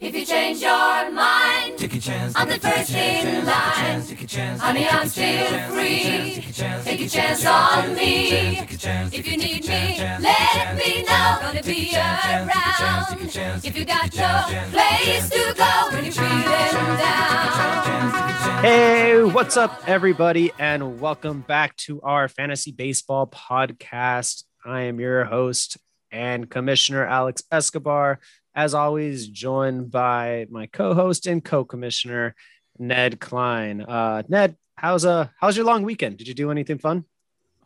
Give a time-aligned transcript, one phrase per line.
[0.00, 2.32] If you change your mind, Take a chance.
[2.34, 3.54] I'm the take first in line.
[3.74, 4.58] chance, Take a chance.
[4.58, 5.98] Honey, take a I'm still a chance, free.
[6.00, 6.84] Take a chance.
[6.84, 8.30] Take a take chance take on me.
[8.30, 9.12] Take a chance.
[9.12, 11.38] If you need me, let take a chance, me know.
[11.42, 12.50] Gonna be chance,
[12.80, 13.64] chance, take a chance, take a around.
[13.66, 17.52] If you got no place to go when you're feeling down.
[17.84, 18.60] chance, take a chance.
[18.62, 24.44] Hey, what's up, everybody, and welcome back to our fantasy baseball podcast.
[24.64, 25.76] I am your host
[26.10, 28.18] and commissioner, Alex Escobar.
[28.54, 32.34] As always, joined by my co-host and co-commissioner,
[32.78, 33.82] Ned Klein.
[33.82, 36.16] Uh, Ned, how's uh how's your long weekend?
[36.16, 37.04] Did you do anything fun?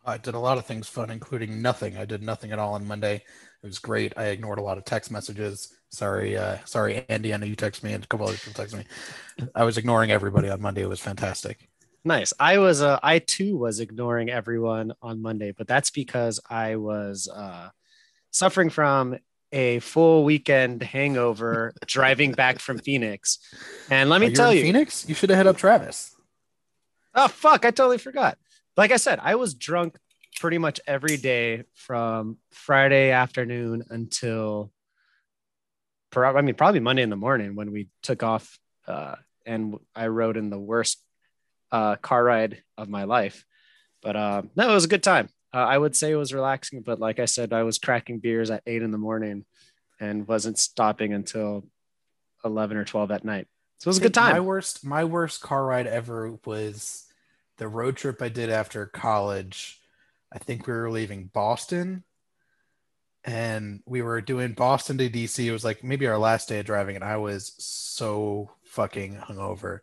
[0.05, 1.97] I did a lot of things fun, including nothing.
[1.97, 3.15] I did nothing at all on Monday.
[3.63, 4.13] It was great.
[4.15, 5.75] I ignored a lot of text messages.
[5.89, 7.33] Sorry, uh, sorry, Andy.
[7.33, 8.83] I know you text me and a couple other people text me.
[9.55, 10.83] I was ignoring everybody on Monday.
[10.83, 11.67] It was fantastic.
[12.03, 12.33] Nice.
[12.39, 17.27] I was uh I too was ignoring everyone on Monday, but that's because I was
[17.27, 17.69] uh
[18.29, 19.17] suffering from
[19.55, 23.39] a full weekend hangover driving back from Phoenix.
[23.89, 25.07] And let me tell you, Phoenix.
[25.07, 26.13] You should have hit up Travis.
[27.15, 28.37] oh fuck, I totally forgot.
[28.75, 29.97] Like I said, I was drunk
[30.41, 34.71] pretty much every day from Friday afternoon until
[36.13, 39.15] I mean probably Monday in the morning when we took off uh
[39.45, 41.01] and I rode in the worst
[41.71, 43.45] uh car ride of my life.
[44.01, 45.29] But uh no, it was a good time.
[45.55, 48.51] Uh, I would say it was relaxing, but like I said, I was cracking beers
[48.51, 49.45] at eight in the morning
[50.01, 51.63] and wasn't stopping until
[52.43, 53.47] 11 or 12 at night.
[53.77, 54.33] So it was a good time.
[54.33, 57.05] My worst, my worst car ride ever was
[57.55, 59.79] the road trip I did after college.
[60.29, 62.03] I think we were leaving Boston,
[63.23, 65.45] and we were doing Boston to DC.
[65.45, 69.79] It was like maybe our last day of driving, and I was so fucking hungover.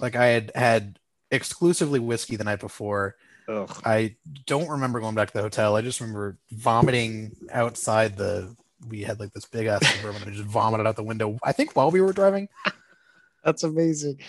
[0.00, 0.98] Like I had had
[1.30, 3.16] exclusively whiskey the night before.
[3.48, 3.82] Ugh.
[3.84, 5.76] I don't remember going back to the hotel.
[5.76, 8.54] I just remember vomiting outside the.
[8.88, 11.38] We had like this big ass suburban, and I just vomited out the window.
[11.42, 12.48] I think while we were driving.
[13.44, 14.20] That's amazing.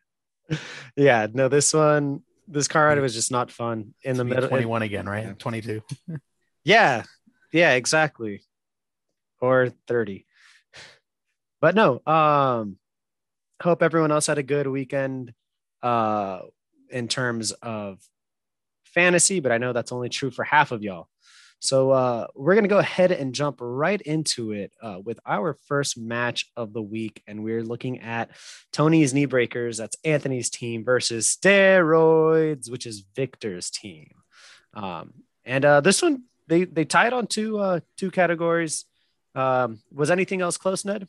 [0.96, 4.48] yeah, no, this one, this car ride was just not fun in the middle.
[4.48, 5.24] 21 again, right?
[5.24, 5.32] Yeah.
[5.38, 5.82] 22.
[6.64, 7.02] yeah,
[7.52, 8.42] yeah, exactly.
[9.40, 10.26] Or 30.
[11.60, 12.76] But no, um,
[13.62, 15.32] hope everyone else had a good weekend
[15.82, 16.40] uh
[16.90, 18.00] in terms of
[18.96, 21.08] fantasy, but I know that's only true for half of y'all.
[21.60, 25.56] So uh, we're going to go ahead and jump right into it uh, with our
[25.66, 27.22] first match of the week.
[27.26, 28.30] And we're looking at
[28.72, 34.10] Tony's Knee Breakers, that's Anthony's team, versus Steroids, which is Victor's team.
[34.74, 35.14] Um,
[35.44, 38.84] and uh, this one, they, they tied on two, uh, two categories.
[39.34, 41.08] Um, was anything else close, Ned?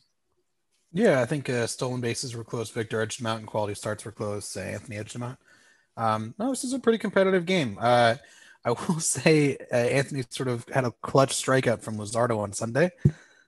[0.92, 2.70] Yeah, I think uh, stolen bases were close.
[2.70, 4.56] Victor edged them out, and quality starts were close.
[4.56, 5.38] Uh, Anthony edged them out.
[5.98, 7.76] Um, no, this is a pretty competitive game.
[7.78, 8.14] Uh,
[8.64, 12.92] I will say uh, Anthony sort of had a clutch strikeout from Luzardo on Sunday.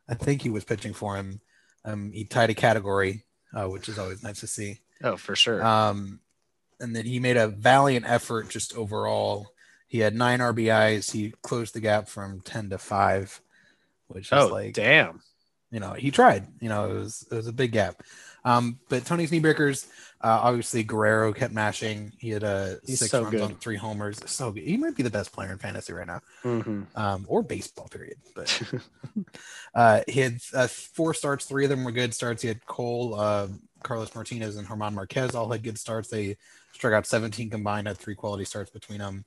[0.08, 1.40] I think he was pitching for him.
[1.84, 3.24] Um, he tied a category,
[3.54, 4.80] uh, which is always nice to see.
[5.02, 5.64] Oh, for sure.
[5.64, 6.20] Um,
[6.80, 9.52] and then he made a valiant effort just overall.
[9.86, 11.12] He had nine RBIs.
[11.12, 13.40] He closed the gap from 10 to 5,
[14.08, 15.20] which is oh, like damn.
[15.70, 16.46] you know, he tried.
[16.60, 18.02] You know, it was it was a big gap.
[18.44, 19.86] Um, but Tony's knee breakers,
[20.22, 22.12] uh, obviously Guerrero kept mashing.
[22.18, 23.40] He had uh, He's six so runs good.
[23.42, 24.18] on three homers.
[24.26, 24.64] So good.
[24.64, 26.86] He might be the best player in fantasy right now, Mhm.
[26.96, 27.88] um, or baseball.
[27.88, 28.18] Period.
[28.34, 28.62] But
[29.74, 31.44] uh, he had uh, four starts.
[31.46, 32.42] Three of them were good starts.
[32.42, 33.48] He had Cole, uh,
[33.82, 36.08] Carlos Martinez, and German Marquez all had good starts.
[36.08, 36.36] They
[36.72, 37.86] struck out 17 combined.
[37.86, 39.24] Had three quality starts between them.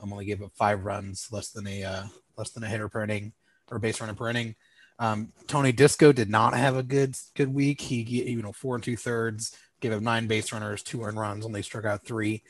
[0.00, 2.02] Um, only gave up five runs, less than a uh,
[2.36, 3.32] less than a hitter per inning
[3.70, 4.54] or base runner per inning.
[4.98, 7.80] Um, Tony Disco did not have a good good week.
[7.80, 11.18] He, he you know four and two thirds, gave up nine base runners, two earned
[11.18, 12.42] runs, only struck out three.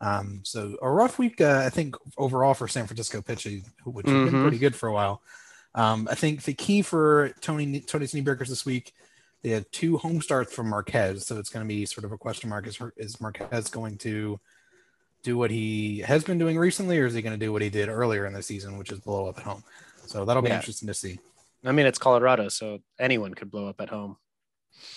[0.00, 4.14] Um, so a rough week, uh, I think overall for San Francisco pitching, which has
[4.14, 4.24] Mhm.
[4.24, 5.22] been pretty good for a while.
[5.74, 8.92] Um, I think the key for Tony Tony's Knee Breakers this week,
[9.42, 12.18] they have two home starts from Marquez, so it's going to be sort of a
[12.18, 14.40] question mark: is is Marquez going to
[15.22, 17.68] do what he has been doing recently, or is he going to do what he
[17.68, 19.62] did earlier in the season, which is blow up at home?
[20.06, 20.56] So that'll be Yeah.
[20.56, 21.20] interesting to see.
[21.62, 24.16] I mean, it's Colorado, so anyone could blow up at home.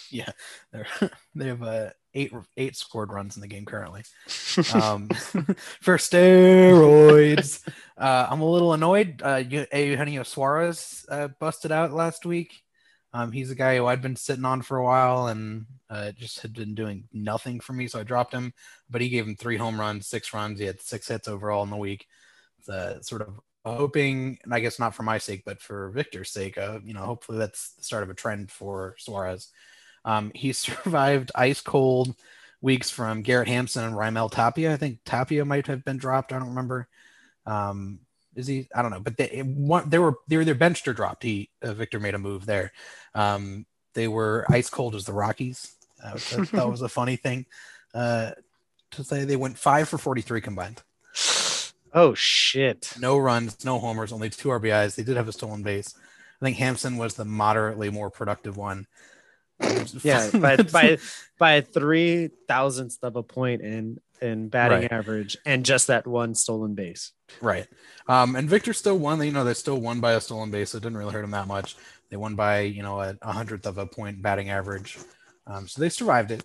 [0.09, 0.31] Yeah,
[0.71, 0.87] they're,
[1.35, 4.03] they have uh, eight eight scored runs in the game currently.
[4.73, 5.07] Um,
[5.81, 9.21] for steroids, uh, I'm a little annoyed.
[9.23, 12.61] Uh, Eu- Eugenio Suarez uh, busted out last week.
[13.15, 16.41] Um, he's a guy who I'd been sitting on for a while and uh, just
[16.41, 18.53] had been doing nothing for me, so I dropped him.
[18.89, 20.59] But he gave him three home runs, six runs.
[20.59, 22.07] He had six hits overall in the week.
[22.57, 26.31] It's, uh, sort of hoping, and I guess not for my sake, but for Victor's
[26.31, 29.49] sake, uh, you know, hopefully that's the start of a trend for Suarez.
[30.05, 32.15] Um, he survived ice cold
[32.61, 34.73] weeks from Garrett Hampson and Raimel Tapia.
[34.73, 36.31] I think Tapia might have been dropped.
[36.33, 36.87] I don't remember.
[37.45, 37.99] Um,
[38.35, 38.67] is he?
[38.73, 38.99] I don't know.
[38.99, 41.23] But they, one, they were they were either benched or dropped.
[41.23, 42.71] He uh, Victor made a move there.
[43.13, 45.75] Um, they were ice cold as the Rockies.
[46.03, 47.45] Uh, that, that was a funny thing
[47.93, 48.31] uh,
[48.91, 49.23] to say.
[49.25, 50.81] They went five for 43 combined.
[51.93, 52.93] Oh shit.
[52.99, 54.95] No runs, no homers, only two RBIs.
[54.95, 55.93] They did have a stolen base.
[56.41, 58.87] I think Hampson was the moderately more productive one.
[60.03, 60.97] Yeah, by by
[61.39, 64.91] by three thousandths of a point in in batting Right.
[64.91, 67.11] average and just that one stolen base.
[67.41, 67.67] Right.
[68.07, 69.21] Um, and Victor still won.
[69.21, 70.71] You know, they still won by a stolen base.
[70.71, 71.75] So it didn't really hurt them that much.
[72.09, 74.97] They won by, you know, a, hundredth of a point batting average.
[75.45, 76.43] Um, so they survived it.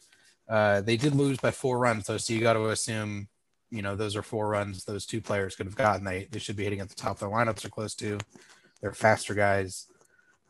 [0.49, 2.17] Uh, they did lose by four runs, though.
[2.17, 3.29] So you got to assume,
[3.71, 6.05] you know, those are four runs those two players could have gotten.
[6.05, 8.19] They, they should be hitting at the top of their lineups are close to.
[8.81, 9.87] They're faster guys.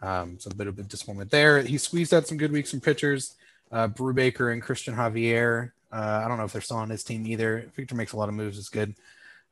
[0.00, 1.62] Um, so a bit of a disappointment there.
[1.62, 3.35] He squeezed out some good weeks from pitchers.
[3.71, 5.73] Uh, Brubaker and Cristian Javier.
[5.93, 7.71] Uh, I don't know if they're still on his team either.
[7.75, 8.59] Victor makes a lot of moves.
[8.59, 8.95] It's good.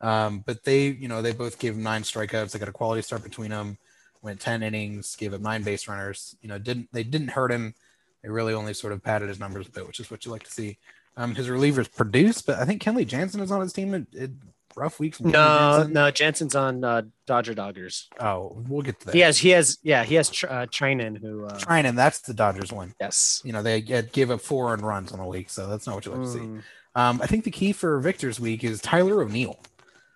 [0.01, 2.53] Um, but they, you know, they both gave him nine strikeouts.
[2.53, 3.79] They got a quality start between them.
[4.23, 6.37] Went ten innings, gave up nine base runners.
[6.43, 7.75] You know, didn't they didn't hurt him.
[8.23, 10.43] They really only sort of padded his numbers a bit, which is what you like
[10.45, 10.79] to see.
[11.17, 13.95] Um, his relievers produced, but I think Kenley Jansen is on his team.
[13.95, 14.31] It, it
[14.77, 18.05] rough week from No, no, Jansen's on uh, Dodger Doggers.
[18.21, 19.15] Oh, we'll get to that.
[19.15, 21.47] He has, he has, yeah, he has Tr- uh, Treinen who.
[21.47, 22.95] Uh, Trying and that's the Dodgers one.
[23.01, 23.41] yes.
[23.45, 25.97] You know, they get, gave up four earned runs on the week, so that's not
[25.97, 26.39] what you like to see.
[26.39, 26.63] Mm,
[26.95, 29.59] Um, I think the key for Victor's week is Tyler O'Neill.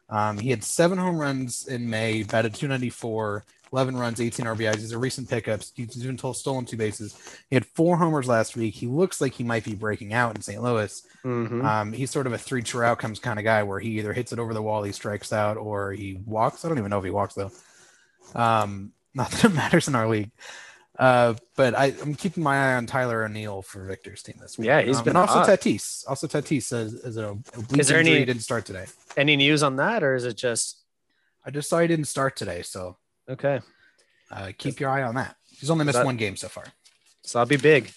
[0.08, 4.76] Um, he had seven home runs in May, batted 294, 11 runs, 18 RBIs.
[4.76, 5.72] These are recent pickups.
[5.76, 7.16] He's been told stolen two bases.
[7.48, 8.74] He had four homers last week.
[8.74, 10.60] He looks like he might be breaking out in St.
[10.62, 11.06] Louis.
[11.24, 11.64] mhm.
[11.64, 14.32] Um, he's sort of a three true outcomes kind of guy where he either hits
[14.32, 16.64] it over the wall, he strikes out, or he walks.
[16.64, 17.52] I don't even know if he walks though.
[18.34, 20.30] Um, not that it matters in our league.
[20.98, 24.66] Uh, but I, I'm keeping my eye on Tyler O'Neill for Victor's team this week.
[24.66, 25.50] Yeah, he's Um, been and also.
[25.50, 26.04] Tatis.
[26.06, 28.84] Also Tatis is, is a oblique Is there any- He didn't start today.
[29.16, 30.78] Any news on that, or is it just
[31.44, 33.60] I just saw he didn't start today, so okay?
[34.30, 35.36] uh, keep your eye on that.
[35.48, 36.64] He's only missed That- one game so far.
[37.22, 37.90] So I'll be big.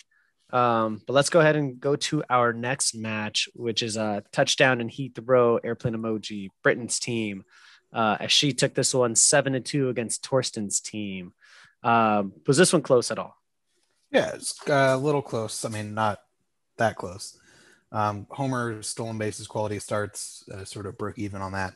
[0.51, 4.81] Um, but let's go ahead and go to our next match, which is a touchdown
[4.81, 7.43] and heat throw airplane emoji, Britain's team.
[7.91, 11.33] Uh, as she took this one seven to two against Torsten's team.
[11.83, 13.35] Um, was this one close at all?
[14.11, 15.63] Yeah, it's uh, a little close.
[15.63, 16.19] I mean, not
[16.77, 17.37] that close.
[17.91, 21.75] Um, Homer stolen bases quality starts uh, sort of broke even on that.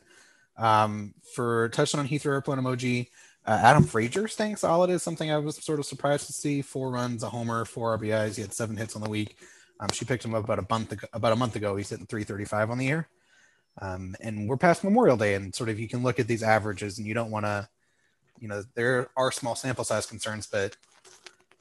[0.58, 3.10] Um, for touchdown Heathrow airplane emoji,
[3.48, 6.62] uh, Adam Frazier staying solid is something I was sort of surprised to see.
[6.62, 8.36] Four runs, a homer, four RBIs.
[8.36, 9.38] He had seven hits on the week.
[9.80, 11.08] Um, she picked him up about a month ago.
[11.14, 13.08] About a month ago, he's hitting 335 on the year.
[13.82, 16.98] Um, and we're past Memorial Day, and sort of you can look at these averages,
[16.98, 17.70] and you don't want to,
[18.40, 20.76] you know, there are small sample size concerns, but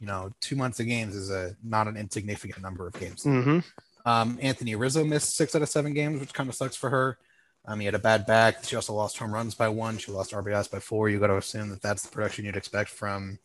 [0.00, 3.24] you know, two months of games is a not an insignificant number of games.
[3.24, 3.60] Mm-hmm.
[4.08, 7.18] Um, Anthony Rizzo missed six out of seven games, which kind of sucks for her.
[7.66, 8.64] Um, he had a bad back.
[8.64, 9.98] She also lost home runs by one.
[9.98, 11.08] She lost RBIs by four.
[11.08, 13.38] You got to assume that that's the production you'd expect from,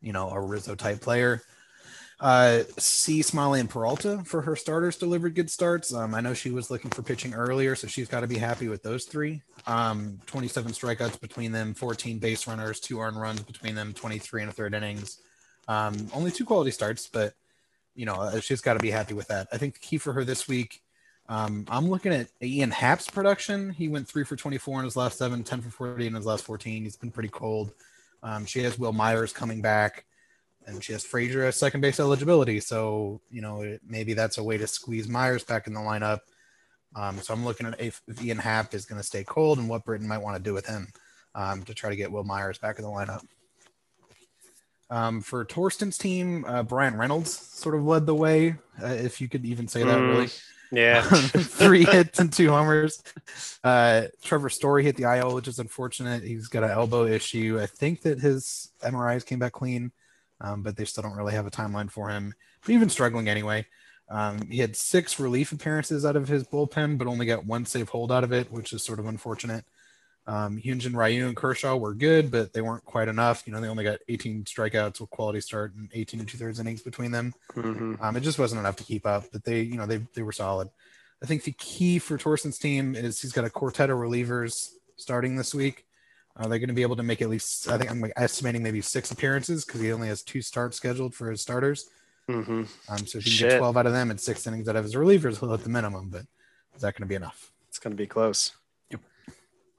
[0.00, 1.42] you know, a Rizzo type player.
[2.20, 3.20] Uh, C.
[3.20, 5.92] Smyly and Peralta for her starters delivered good starts.
[5.92, 8.68] Um, I know she was looking for pitching earlier, so she's got to be happy
[8.68, 9.42] with those three.
[9.66, 14.50] Um, 27 strikeouts between them, 14 base runners, two earned runs between them, 23 and
[14.50, 15.18] a third innings.
[15.66, 17.34] Um, only two quality starts, but
[17.94, 19.48] you know uh, she's got to be happy with that.
[19.52, 20.82] I think the key for her this week.
[21.28, 23.70] Um, I'm looking at Ian Happ's production.
[23.70, 26.44] He went three for 24 in his last seven, 10 for 40 in his last
[26.44, 26.82] 14.
[26.82, 27.72] He's been pretty cold.
[28.22, 30.04] Um, she has Wil Myers coming back,
[30.66, 32.60] and she has Frazier as second base eligibility.
[32.60, 36.20] So you know it, maybe that's a way to squeeze Myers back in the lineup.
[36.96, 39.68] Um, so I'm looking at if, if Ian Happ is going to stay cold and
[39.68, 40.88] what Britain might want to do with him
[41.34, 43.24] um, to try to get Wil Myers back in the lineup.
[44.90, 49.28] Um, for Torsten's team, uh, Bryan Reynolds sort of led the way, uh, if you
[49.28, 49.98] could even say that.
[49.98, 50.08] Mm.
[50.08, 50.28] Really,
[50.70, 51.02] Yeah.
[51.02, 53.02] three hits and two homers.
[53.62, 56.22] Uh, Trevor Story hit the IL, which is unfortunate.
[56.22, 57.58] He's got an elbow issue.
[57.60, 59.92] I think that his MRIs came back clean,
[60.40, 62.34] um, but they still don't really have a timeline for him.
[62.62, 63.66] But even struggling anyway.
[64.08, 67.88] Um, he had six relief appearances out of his bullpen, but only got one save
[67.88, 69.64] hold out of it, which is sort of unfortunate.
[70.26, 73.42] Um, Hyunjin Ryu and Kershaw were good, but they weren't quite enough.
[73.46, 76.58] You know, they only got 18 strikeouts with quality start and 18 and two thirds
[76.60, 77.34] innings between them.
[77.52, 78.00] Mhm.
[78.02, 80.32] Um, it just wasn't enough to keep up, but they, you know, they they were
[80.32, 80.70] solid.
[81.22, 85.36] I think the key for Torsten's team is he's got a quartet of relievers starting
[85.36, 85.86] this week.
[86.36, 88.80] Uh, they're going to be able to make at least, I think I'm estimating maybe
[88.80, 91.88] six appearances because he only has two starts scheduled for his starters.
[92.28, 92.66] Mhm.
[92.88, 94.82] Um, so if he can get 12 out of them and six innings out of
[94.84, 96.08] his relievers, he'll hit the minimum.
[96.08, 96.22] But
[96.74, 97.52] is that going to be enough?
[97.68, 98.52] It's going to be close.
[98.90, 99.00] Yep.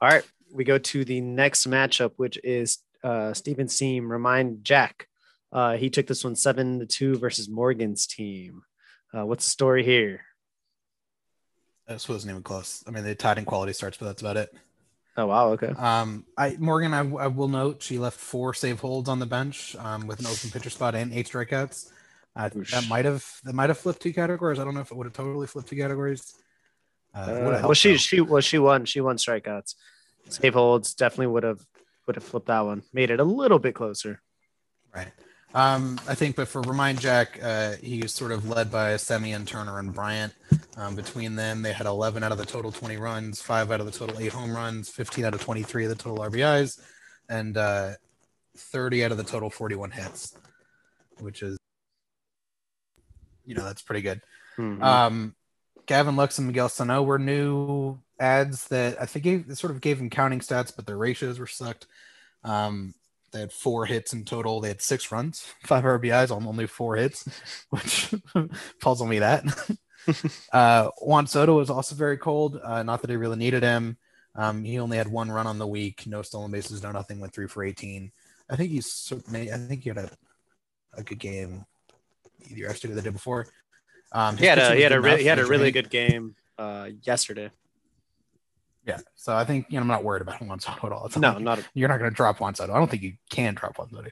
[0.02, 0.24] All right.
[0.56, 4.10] We go to the next matchup, which is uh, Steven Seam.
[4.10, 5.08] Remind Jack.
[5.52, 8.64] Uh, he took this one seven to two versus Morgan's team.
[9.16, 10.22] Uh, what's the story here?
[11.88, 12.84] This wasn't even close.
[12.88, 14.54] I mean, they tied in quality starts, but that's about it.
[15.18, 15.50] Oh wow.
[15.50, 15.68] Okay.
[15.68, 19.76] Um, I Morgan, I, I will note she left four save holds on the bench
[19.78, 21.92] um, with an open pitcher spot and eight strikeouts.
[22.36, 24.60] Uh, that might have that might have flipped two categories.
[24.60, 26.34] I don't know if it would have totally flipped two categories.
[27.14, 28.84] Uh, Uh, well, she she well she won.
[28.84, 29.76] She won strikeouts.
[30.29, 31.65] Save holds definitely would have
[32.08, 32.84] would have flipped that one.
[32.94, 34.22] Made it a little bit closer.
[34.94, 35.12] Right.
[35.53, 39.48] Um, I think, but for Remind Jack, uh, he was sort of led by Semien,
[39.48, 40.34] Turner, and Bryant.
[40.75, 43.86] Um, between them, they had 11 out of the total 20 runs, five out of
[43.86, 46.82] the total eight home runs, 15 out of 23 of the total RBIs,
[47.29, 47.91] and uh,
[48.58, 50.36] 30 out of the total 41 hits,
[51.20, 51.58] which is,
[53.46, 54.22] you know, that's pretty good.
[54.58, 54.84] Mhm.
[54.84, 55.36] Um,
[55.86, 59.98] Gavin Lux and Miguel Sano were new ads that I think gave, sort of gave
[59.98, 61.88] them counting stats, but their ratios were sucked.
[62.44, 62.94] Um,
[63.32, 64.62] they had four hits in total.
[64.62, 67.28] They had six runs, five RBIs on only four hits,
[67.70, 68.14] which
[68.82, 69.44] puzzle me that.
[70.54, 72.60] uh, Juan Soto was also very cold.
[72.64, 73.98] Uh, not that he really needed him.
[74.36, 77.20] Um, he only had one run on the week, no stolen bases, no nothing.
[77.20, 78.12] Went three for 18.
[78.50, 78.92] I think he's.
[78.92, 80.10] sort- I think he had a,
[80.94, 81.66] a good game
[82.48, 83.48] either yesterday or the day before.
[84.12, 86.90] Um, He had a he had a re- he had a really good game uh
[87.02, 87.50] yesterday.
[88.86, 91.06] Yeah, so I think you know I'm not worried about Juan Soto at all.
[91.08, 92.74] It's No, like- not a, you're not going to drop Juan Soto.
[92.74, 94.10] I don't think you can drop Juan Soto.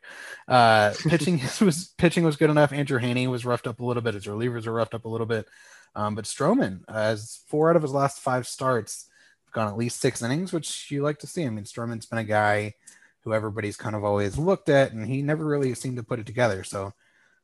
[0.47, 2.73] Uh, pitching was pitching was good enough.
[2.73, 4.15] Andrew Heaney was roughed up a little bit.
[4.15, 5.47] His relievers were roughed up a little bit.
[5.95, 9.07] Um, but Stroman has four out of his last five starts
[9.51, 11.45] gone at least six innings, which you like to see.
[11.45, 12.73] I mean, Stroman's been a guy
[13.21, 16.25] who everybody's kind of always looked at, and he never really seemed to put it
[16.25, 16.63] together.
[16.63, 16.93] So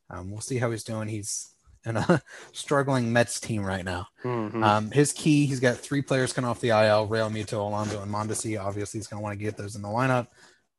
[0.10, 1.08] um, we'll see how he's doing.
[1.08, 1.52] He's
[1.86, 2.22] in a
[2.52, 4.08] struggling Mets team right now.
[4.24, 4.64] Mhm.
[4.64, 8.60] Um, his key, he's got three players coming off the IL: Realmuto, Alonso, and Mondesi.
[8.62, 10.28] Obviously, he's going to want to get those in the lineup.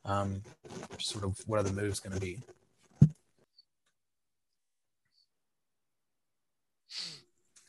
[0.05, 0.43] Um,
[0.99, 2.39] sort of what are the moves going to be?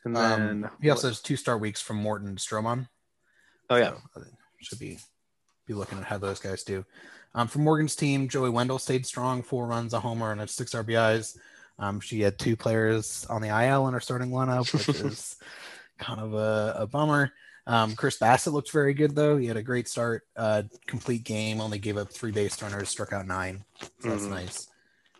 [0.03, 2.87] and Um, then he also has two star weeks from Morton and Stroman.
[3.69, 3.91] oh yeah.
[4.13, 4.23] So, uh,
[4.61, 4.99] should be
[5.67, 6.85] be looking at how those guys do.
[7.33, 11.37] Um, for Morgan's team, Joey Wendle stayed strong, four runs, a homer, and six RBIs.
[11.81, 15.35] Um, she had two players on the IL in her starting lineup, which is
[15.97, 17.33] kind of a, a bummer.
[17.67, 19.35] Um, Chris Bassitt looked very good though.
[19.37, 21.59] He had a great start, uh, complete game.
[21.59, 23.63] Only gave up three base runners, struck out nine.
[23.99, 24.29] So that's Mhm.
[24.29, 24.67] nice.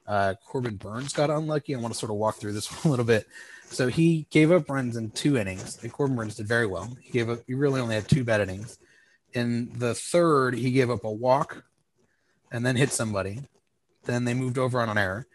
[0.08, 1.76] Uh, Corbin Burnes got unlucky.
[1.76, 3.28] I want to sort of walk through this one a little bit.
[3.70, 5.80] So he gave up runs in two innings.
[5.82, 6.96] And Corbin Burnes did very well.
[7.02, 7.40] He gave up.
[7.48, 8.78] He really only had two bad innings.
[9.34, 11.64] In the third, he gave up a walk,
[12.52, 13.42] and then hit somebody.
[14.04, 15.26] Then they moved over on an error,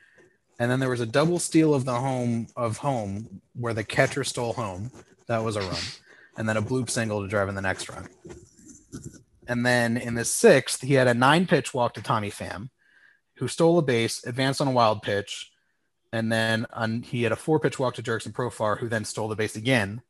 [0.59, 4.25] and then there was a double steal of the home of home where the catcher
[4.25, 4.91] stole home.
[5.27, 5.83] That was a run,
[6.37, 8.09] and then a bloop single to drive in the next run.
[9.49, 12.71] And then in the sixth, he had a nine pitch walk to Tommy Pham,
[13.35, 15.53] who stole a base, advanced on a wild pitch,
[16.13, 19.29] and then on, he had a four pitch walk to Jurickson Profar, who then stole
[19.29, 20.03] the base again,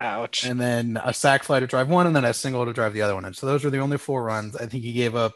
[0.00, 0.44] Ouch.
[0.44, 3.02] and then a sac fly to drive one, and then a single to drive the
[3.02, 3.34] other one in.
[3.34, 4.54] So those were the only four runs.
[4.56, 5.34] I think he gave up,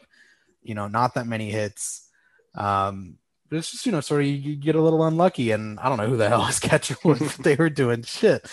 [0.61, 2.07] you know, not that many hits.
[2.55, 3.17] Um,
[3.53, 6.07] it's just you know, sort of you, get a little unlucky, and I don't know
[6.07, 7.37] who the hell his catcher was.
[7.37, 8.45] they were doing shit.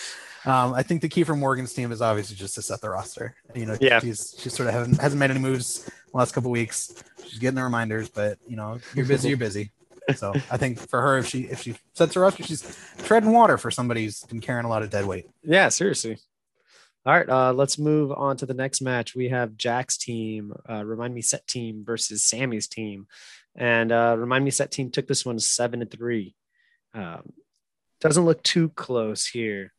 [0.46, 3.34] Um, I think the key for Morgan's team is obviously just to set the roster.
[3.54, 4.00] You know, Yeah.
[4.00, 6.94] she's she sort of hasn't, hasn't made any moves the last couple weeks.
[7.28, 9.70] She's getting the reminders, but you know, you're busy, you're busy.
[10.16, 13.58] So I think for her, if she if she sets her roster, she's treading water
[13.58, 15.26] for somebody who's been carrying a lot of dead weight.
[15.42, 16.18] Yeah, seriously.
[17.06, 19.14] All right, uh, let's move on to the next match.
[19.14, 23.06] We have Jack's team, uh, remind me set team versus Sammy's team,
[23.56, 26.34] and uh, remind me set team took this one seven to three.
[26.94, 27.32] Um,
[28.00, 29.72] doesn't look too close here.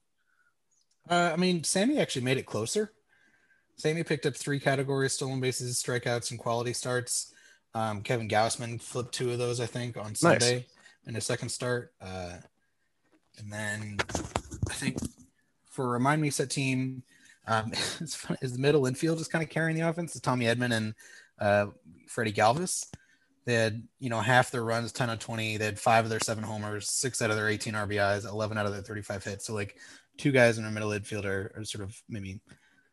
[1.09, 2.91] Uh, I mean, Sammy actually made it closer.
[3.77, 7.33] Sammy picked up three categories: stolen bases, strikeouts, and quality starts.
[7.73, 10.65] Um, Kevin Gausman flipped two of those, I think, on Sunday
[11.07, 11.93] in his second start.
[12.01, 12.37] Uh,
[13.37, 13.97] and then
[14.69, 14.97] I think
[15.69, 17.03] for remind me set team,
[17.47, 20.15] um, it's funny, is the middle infield just kind of carrying the offense.
[20.15, 20.93] It's Tommy Edman and
[21.39, 21.67] uh,
[22.07, 22.85] Freddie Galvis.
[23.45, 25.57] They had, you know, half their runs, 10 of 20.
[25.57, 28.67] They had five of their seven homers, six out of their 18 RBIs, 11 out
[28.67, 29.45] of their 35 hits.
[29.45, 29.77] So, like,
[30.17, 32.39] two guys in their middle infield are, are sort of maybe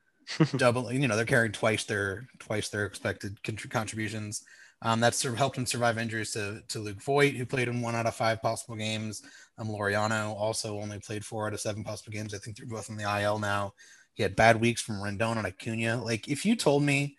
[0.57, 3.39] double, you know, they're carrying twice their twice their expected
[3.71, 4.45] contributions.
[4.81, 7.83] Um, that's sort of helped him survive injuries to, to Luke Voit, who played in
[7.83, 9.23] one out of five possible games.
[9.59, 12.33] Um, Laureano also only played four out of seven possible games.
[12.33, 13.75] I think they're both on the IL now.
[14.15, 16.03] He had bad weeks from Rendon and Acuna.
[16.03, 17.17] Like, if you told me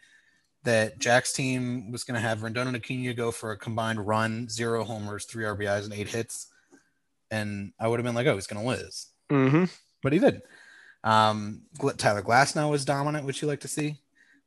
[0.63, 4.49] that Jack's team was going to have Rendon and Acuna go for a combined run,
[4.49, 6.47] zero homers, three RBIs, and eight hits,
[7.31, 9.07] and I would have been like, oh, he's going to lose.
[9.29, 9.65] Mm-hmm.
[10.01, 10.41] But he did.
[11.03, 11.61] Um,
[11.97, 13.97] Tyler Glasnow was dominant, which you like to see.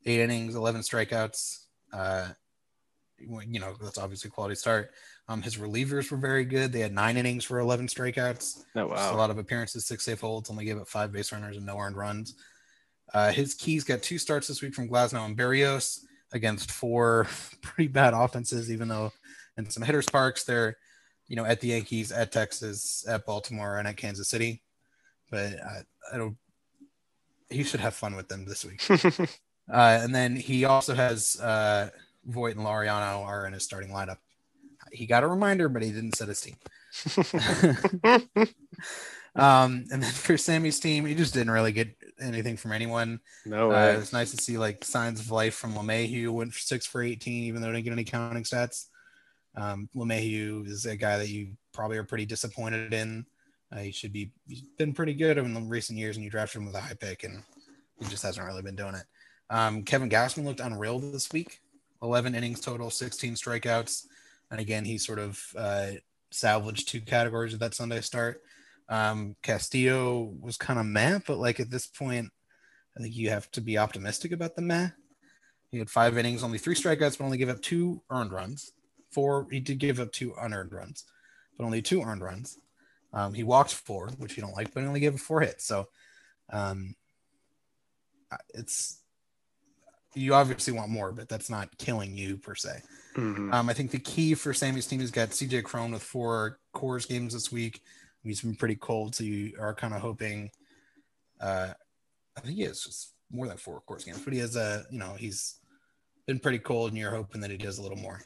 [0.04, 1.64] Eight innings, 11 strikeouts.
[1.92, 2.28] Uh,
[3.18, 4.90] you know, that's obviously a quality start.
[5.28, 6.72] Um, his relievers were very good.
[6.72, 8.64] They had nine innings for 11 strikeouts.
[8.74, 11.56] Oh Just a lot of appearances, six safe holds, only gave up five base runners
[11.56, 12.34] and no earned runs.
[13.14, 16.00] Uh, his keys got two starts this week from Glasnow and Berrios
[16.32, 17.26] against four
[17.62, 19.12] pretty bad offenses, even though
[19.56, 20.76] in some hitter sparks they're,
[21.28, 24.62] you know, at the Yankees, at Texas, at Baltimore, and at Kansas City.
[25.30, 26.36] But I, I don't.
[27.50, 28.82] He should have fun with them this week.
[28.90, 31.90] uh, and then he also has uh,
[32.24, 34.18] Voit and Laureano are in his starting lineup.
[34.90, 36.56] He got a reminder, but he didn't set his team.
[39.34, 43.20] um, and then for Sammy's team, he just didn't really get anything from anyone.
[43.44, 43.94] no Uh, way.
[43.94, 47.02] it was nice to see like signs of life from LeMahieu, went for six for
[47.02, 48.86] 18, even though he didn't get any counting stats.
[49.54, 53.26] Um, LeMahieu is a guy that you probably are pretty disappointed in.
[53.70, 56.60] Uh, he should be, he's been pretty good in the recent years, and you drafted
[56.60, 57.42] him with a high pick, and
[57.98, 59.04] he just hasn't really been doing it.
[59.50, 61.60] Um, Kevin Gausman looked unreal this week
[62.02, 64.06] 11 innings total, 16 strikeouts.
[64.50, 65.92] And again, he sort of uh,
[66.30, 68.42] salvaged two categories of that Sunday start.
[68.92, 72.30] Um, Castillo was kind of meh, but like at this point,
[72.94, 74.90] I think you have to be optimistic about the meh.
[75.70, 78.72] He had five innings, only three strikeouts, but only gave up two earned runs.
[79.10, 81.04] Four, he did give up two unearned runs,
[81.56, 82.58] but only two earned runs.
[83.14, 85.64] Um, he walked four, which you don't like, but he only gave up four hits.
[85.64, 85.88] So
[86.50, 86.94] um,
[88.52, 89.00] it's
[90.14, 92.82] you obviously want more, but that's not killing you per se.
[93.14, 93.54] Mhm.
[93.54, 97.08] Um, I think the key for Sammy's team is got CJ Cron with four Coors
[97.08, 97.80] games this week.
[98.22, 100.50] He's been pretty cold, so you are kind of hoping.
[101.40, 101.72] Uh,
[102.36, 104.98] I think he has just more than four Coors games, but he has a you
[104.98, 105.56] know he's
[106.26, 108.20] been pretty cold, and you're hoping that he does a little more.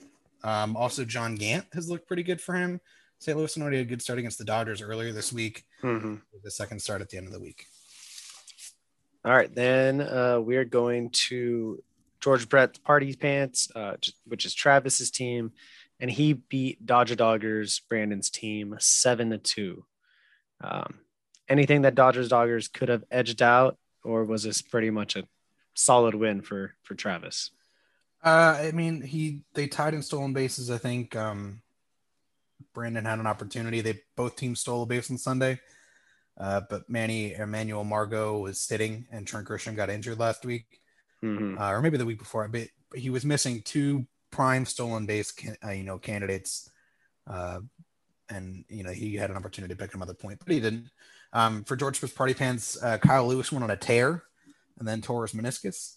[0.44, 2.80] Um, also, John Gant has looked pretty good for him.
[3.18, 3.36] St.
[3.36, 5.64] Louis already had a good start against the Dodgers earlier this week.
[5.82, 6.20] Mhm.
[6.44, 7.66] The second start at the end of the week.
[9.24, 11.82] All right, then uh, we're going to
[12.20, 15.52] George Brett's Party Pants, uh, which is Travis's team,
[16.00, 19.84] and he beat Dodger Doggers Brandon's team seven to two.
[20.60, 21.00] Um,
[21.48, 25.26] anything that Dodgers Doggers could have edged out, or was this pretty much a
[25.74, 27.50] solid win for for Travis?
[28.24, 30.70] Uh, I mean, he they tied in stolen bases.
[30.70, 31.62] I think um,
[32.74, 33.80] Brandon had an opportunity.
[33.80, 35.60] They both teams stole a base on Sunday,
[36.38, 40.80] uh, but Manny Emmanuel Margot was sitting, and Trent Grisham got injured last week,
[41.22, 41.60] Mhm.
[41.60, 42.48] uh, or maybe the week before.
[42.48, 46.70] But he was missing two prime stolen base, can, uh, you know, candidates,
[47.26, 47.60] uh,
[48.28, 50.90] and you know he had an opportunity to pick another point, but he didn't.
[51.32, 54.24] Um, for George Smith's party pants, uh, Kyle Lewis went on a tear,
[54.78, 55.96] and then tore his meniscus.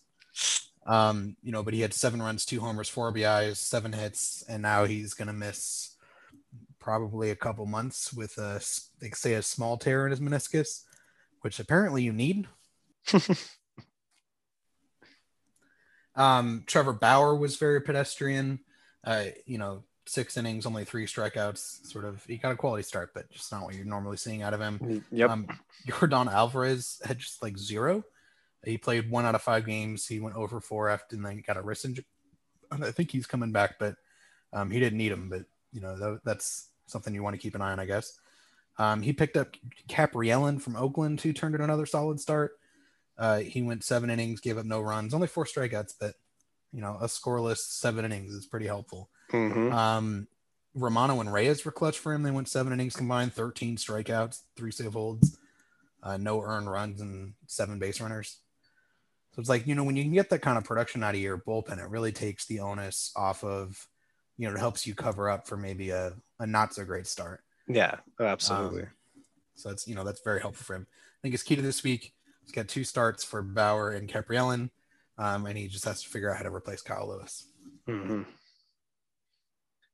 [0.86, 4.62] Um, you know, but he had seven runs, two homers, four RBIs, seven hits, and
[4.62, 5.97] now he's gonna miss
[6.80, 8.62] probably a couple months with a
[9.02, 10.84] they say a small tear in his meniscus,
[11.41, 12.47] which apparently you need.
[16.20, 18.60] um, Trevor Bauer was very pedestrian.
[19.04, 21.88] Uh, you know, six innings, only three strikeouts.
[21.88, 24.54] Sort of, he got a quality start, but just not what you're normally seeing out
[24.54, 25.04] of him.
[25.12, 25.30] Yep.
[25.30, 25.48] Um,
[25.88, 28.04] Jordan Alvarez had just like zero.
[28.66, 30.06] He played one out of five games.
[30.06, 32.06] He went over four after and then got a wrist injury.
[32.70, 33.96] I think he's coming back, but
[34.52, 35.30] um, he didn't need him.
[35.30, 38.20] But you know that, that's something you want to keep an eye on, I guess.
[38.78, 39.56] Um, he picked up
[39.88, 42.59] Kaprielian from Oakland, who turned in another solid start.
[43.20, 46.16] Uh, he went seven innings, gave up no runs, only four strikeouts, but
[46.72, 49.10] you know a scoreless seven innings is pretty helpful.
[49.32, 49.72] Mhm.
[49.74, 50.28] Um,
[50.74, 52.24] Romano and Reyes were clutch for him.
[52.24, 55.38] They went seven innings combined, 13 strikeouts, three save holds,
[56.02, 58.38] uh, no earned runs, and seven base runners.
[59.34, 61.22] So it's like, you know, when you can get that kind of production out of
[61.22, 63.88] your bullpen, it really takes the onus off of,
[64.38, 67.44] you know, it helps you cover up for maybe a, a not so great start.
[67.68, 68.84] Yeah, oh, absolutely.
[68.84, 68.90] Um,
[69.56, 70.88] so that's, you know, that's very helpful for him.
[70.92, 72.14] I think his key to this week,
[72.50, 74.72] he's got two starts for Bauer and Kaprielian,
[75.18, 77.46] um, and he just has to figure out how to replace Kyle Lewis.
[77.88, 78.26] Mhm.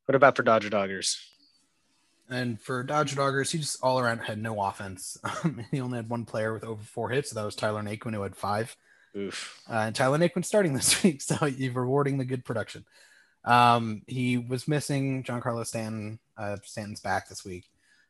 [0.06, 1.18] What about for Dodger Doggers?
[2.30, 5.18] And for Dodger Doggers, he just all around had no offense.
[5.44, 7.30] Um, he only had one player with over four hits.
[7.30, 8.76] So that was Tyler Naquin, who had five.
[9.16, 9.62] Oof.
[9.70, 12.86] Uh, and Tyler Naquin starting this week, so you're rewarding the good production.
[13.44, 16.20] Um, he was missing Giancarlo Stanton.
[16.38, 17.66] Uh, Stanton's back this week.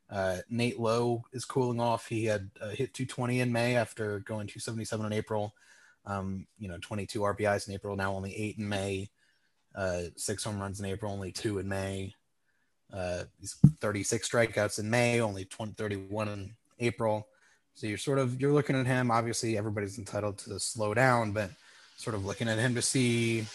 [0.09, 2.07] Uh, Nate Lowe is cooling off.
[2.07, 5.53] He had uh, hit 220 in May after going 277 in April.
[6.05, 9.09] Um, you know, 22 RBIs in April, now only eight in May.
[9.73, 12.13] Uh, six home runs in April, only two in May.
[12.93, 17.27] Uh, he's 36 strikeouts in May, only 20, 31 in April.
[17.73, 19.11] So you're sort of you're looking at him.
[19.11, 21.49] Obviously, everybody's entitled to slow down, but
[21.97, 23.45] sort of looking at him to see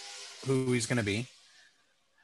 [0.46, 1.26] who he's going to be.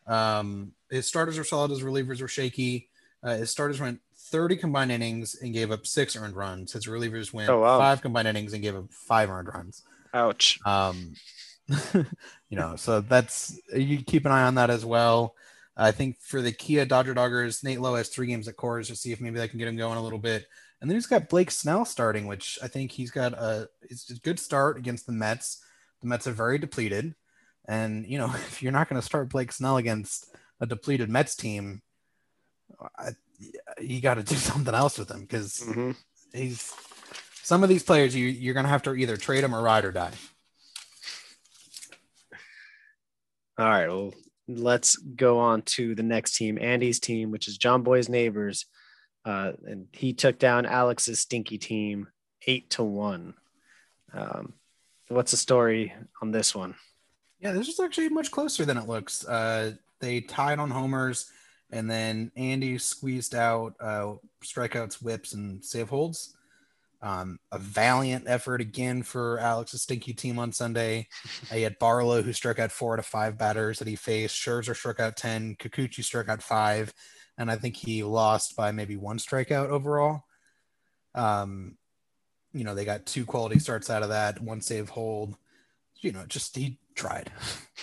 [0.06, 1.70] Um, his starters are solid.
[1.70, 2.88] His relievers were shaky.
[3.22, 6.72] Uh, his starters went 30 combined innings and gave up six earned runs.
[6.72, 7.78] His relievers went Oh, wow.
[7.78, 9.82] five combined innings and gave up five earned runs.
[10.14, 10.58] Ouch.
[10.64, 11.14] Um,
[11.94, 15.34] you know, so that's you keep an eye on that as well.
[15.76, 18.96] I think for the Kia Dodger Doggers, Nate Lowe has three games at Coors to
[18.96, 20.46] see if maybe they can get him going a little bit.
[20.80, 24.18] And then he's got Blake Snell starting, which I think he's got a it's a
[24.20, 25.62] good start against the Mets.
[26.00, 27.14] The Mets are very depleted,
[27.66, 31.34] and you know if you're not going to start Blake Snell against a depleted Mets
[31.34, 31.82] team,
[32.98, 33.10] I,
[33.80, 35.96] you got to do something else with him because Mhm.
[36.32, 36.72] he's
[37.42, 39.84] some of these players you you're going to have to either trade him or ride
[39.84, 40.12] or die.
[43.58, 43.88] All right.
[43.88, 44.12] Well,
[44.48, 48.66] let's go on to the next team, Andy's team, which is John Boy's neighbors.
[49.24, 52.08] Uh, and he took down Alex's stinky team
[52.46, 53.34] eight to one.
[54.12, 54.52] Um,
[55.08, 56.74] what's the story on this one?
[57.40, 59.26] Yeah, this is actually much closer than it looks.
[59.26, 61.30] Uh, they tied on homers,
[61.70, 66.36] and then Andy squeezed out uh, strikeouts, whips, and save holds.
[67.02, 71.08] Um, a valiant effort again for Alex's stinky team on Sunday.
[71.52, 74.34] He had Barlow who struck out four to five batters that he faced.
[74.34, 75.56] Scherzer struck out ten.
[75.56, 76.92] Kikuchi struck out five,
[77.38, 80.24] and I think he lost by maybe one strikeout overall.
[81.14, 81.76] Um,
[82.52, 85.36] you know, they got two quality starts out of that, one save hold.
[86.00, 87.30] You know, just he tried.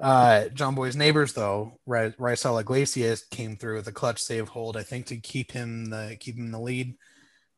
[0.00, 4.82] Uh, John Boy's neighbors, though, Raisel Iglesias came through with a clutch save hold, I
[4.82, 6.94] think, to keep him the keep him in the lead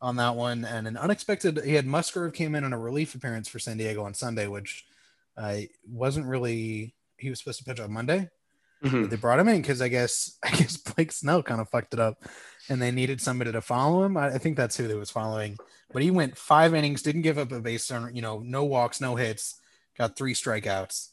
[0.00, 0.64] on that one.
[0.64, 4.04] And an unexpected, he had Musgrove came in on a relief appearance for San Diego
[4.04, 4.84] on Sunday, which
[5.36, 6.94] uh, wasn't really.
[7.16, 8.28] He was supposed to pitch on Monday.
[8.84, 9.02] Mhm.
[9.02, 11.94] But they brought him in because I guess I guess Blake Snell kind of fucked
[11.94, 12.22] it up,
[12.68, 14.16] and they needed somebody to follow him.
[14.16, 15.56] I, I think that's who they was following.
[15.92, 19.00] But he went five innings, didn't give up a base on, you know, no walks,
[19.00, 19.60] no hits,
[19.96, 21.10] got three strikeouts,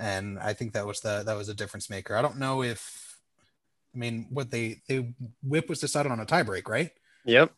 [0.00, 2.16] and I think that was the that was a difference maker.
[2.16, 3.18] I don't know if,
[3.94, 6.90] I mean, what they they whip was decided on a tiebreak, right?
[7.26, 7.52] Yep.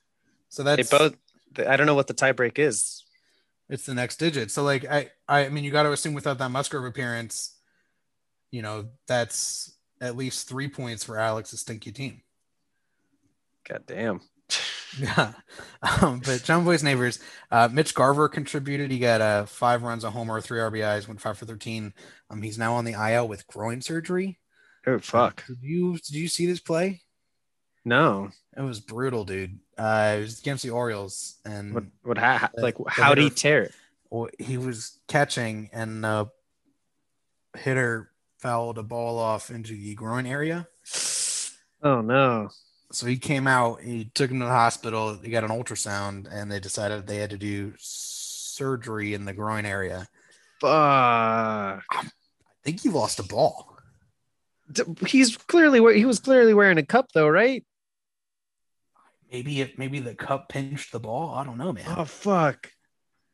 [0.48, 1.16] So They that's both,
[1.56, 3.04] I don't know what the tiebreak is.
[3.68, 4.50] it's the next digit.
[4.50, 7.56] So like I I mean you got to assume without that Musgrove appearance,
[8.50, 12.22] you know that's at least three points for Alex's stinky team.
[13.68, 14.20] God damn.
[14.98, 15.32] Yeah.
[16.00, 17.18] Um, but John Boy's neighbors,
[17.50, 18.92] uh, Mitch Garver contributed.
[18.92, 21.92] He got uh, five runs, a homer, three RBIs, went five for 13.
[22.30, 24.38] Um, he's now on the IL with groin surgery.
[24.86, 25.44] Oh, fuck.
[25.48, 27.02] Did you did you see this play?
[27.84, 28.30] No.
[28.56, 29.58] It was brutal, dude.
[29.76, 33.30] Uh, it was against the Orioles, and What, what, ha, The- like, how did he
[33.30, 33.72] tear it?
[34.08, 36.26] well, he was catching, and uh,
[37.56, 40.68] hitter fouled a ball off into the groin area.
[41.82, 42.50] Oh, no.
[42.92, 46.52] So he came out, he took him to the hospital, he got an ultrasound, and
[46.52, 50.06] they decided they had to do surgery in the groin area.
[50.60, 50.70] Fuck.
[50.70, 52.10] I
[52.62, 53.76] think he lost a ball.
[55.06, 57.64] He's clearly, he was clearly wearing a cup, though, right?
[59.30, 61.34] Maybe it maybe the cup pinched the ball.
[61.34, 61.86] I don't know, man.
[61.88, 62.70] Oh, fuck.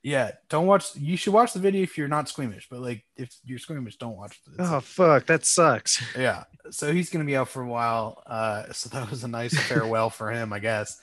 [0.03, 0.95] Yeah, don't watch.
[0.95, 4.17] You should watch the video if you're not squeamish, but like if you're squeamish, don't
[4.17, 4.55] watch it.
[4.59, 5.27] Oh, fuck.
[5.27, 6.03] That sucks.
[6.17, 8.23] Yeah, so he's gonna be out for a while.
[8.27, 11.01] Uh, so that was a nice farewell for him, I guess.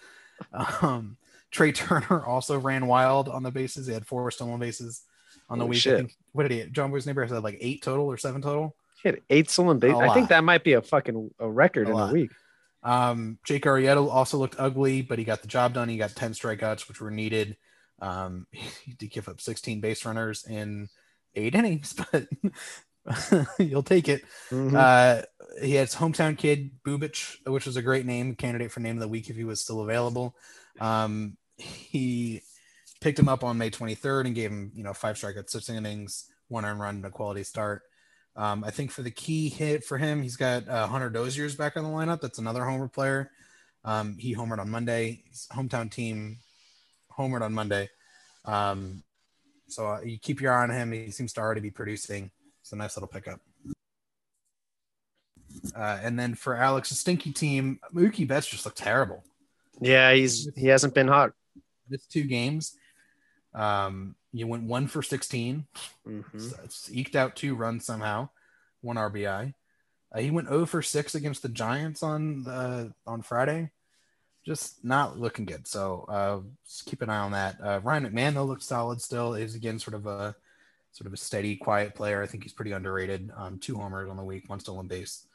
[0.82, 1.18] Um,
[1.52, 3.88] Trea Turner also ran wild on the bases.
[3.88, 5.04] He had four stolen bases
[5.50, 5.84] on the week.
[5.84, 6.70] Think, what did he?
[6.72, 8.76] John Boy's neighbor has had like eight total or seven total.
[9.04, 9.94] He had eight stolen base.
[9.94, 12.10] A I think that might be a fucking a record A in lot.
[12.12, 12.32] a week.
[12.82, 15.90] Um, Jake Arrieta also looked ugly, but he got the job done.
[15.90, 17.58] He got 10 strikeouts, which were needed.
[18.00, 20.90] Um, he did give up 16 base runners in
[21.36, 22.28] eight innings, but
[23.60, 24.24] you'll take it.
[24.50, 24.74] Mhm.
[24.76, 25.24] Uh,
[25.62, 29.02] he had his hometown kid, Bubic, which was a great name, candidate for name of
[29.02, 30.36] the week if he was still available.
[30.82, 32.42] Um, he
[33.00, 36.26] picked him up on May 23rd and gave him, you know, five strikeouts, six innings,
[36.50, 37.84] one earned run, and a quality start.
[38.36, 41.78] Um, I think for the key hit for him, he's got uh, Hunter Dozier's back
[41.78, 42.20] on the lineup.
[42.20, 43.32] That's another homer player.
[43.86, 45.24] Um, he homered on Monday.
[45.30, 46.40] His hometown team
[47.18, 47.90] homered on Monday.
[48.46, 49.04] Um,
[49.68, 50.92] so uh, you keep your eye on him.
[50.92, 52.32] He seems to already be producing.
[52.62, 53.40] It's a nice little pickup.
[55.76, 59.24] Uh, and then for Alex's stinky team, Mookie Betts just looked terrible.
[59.82, 61.32] yeah, he's he hasn't been hot.
[61.90, 62.78] This two games,
[63.54, 65.66] um, you went one for 16.
[66.08, 66.42] Mhm.
[66.42, 68.30] So it's eked out two runs somehow,
[68.82, 69.54] one RBI.
[70.14, 73.72] Uh, he went 0 for 6 against the Giants on the on Friday.
[74.46, 75.68] Just not looking good.
[75.68, 77.58] So uh, just keep an eye on that.
[77.62, 79.34] Uh, Ryan McMahon though looks solid still.
[79.34, 80.36] Is again sort of a
[80.92, 82.22] sort of a steady, quiet player.
[82.22, 83.32] I think he's pretty underrated.
[83.36, 85.26] Um, two homers on the week, one stolen base.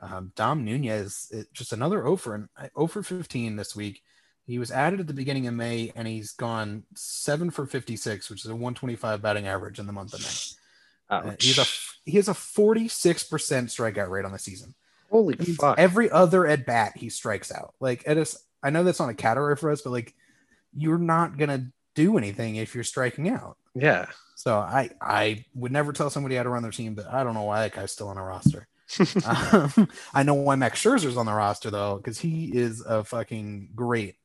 [0.00, 4.02] Um, Dom Nunez, it, just another 0 for 0 for 15 this week.
[4.46, 8.44] He was added at the beginning of May, and he's gone seven for 56, which
[8.44, 11.16] is a 125 batting average in the month of May.
[11.30, 11.64] Uh, he's a
[12.04, 14.74] he has a 46% strikeout rate on the season.
[15.10, 15.78] Holy fuck.
[15.78, 17.74] Every other at bat he strikes out.
[17.80, 20.14] Like at us, I know that's not a category for us, but like
[20.74, 23.56] you're not gonna do anything if you're striking out.
[23.74, 24.06] yeah.
[24.36, 27.34] So I I would never tell somebody how to run their team, but I don't
[27.34, 28.68] know why that guy's still on a roster.
[29.26, 33.70] um, I know why Max Scherzer's on the roster though, because he is a fucking
[33.74, 34.16] great.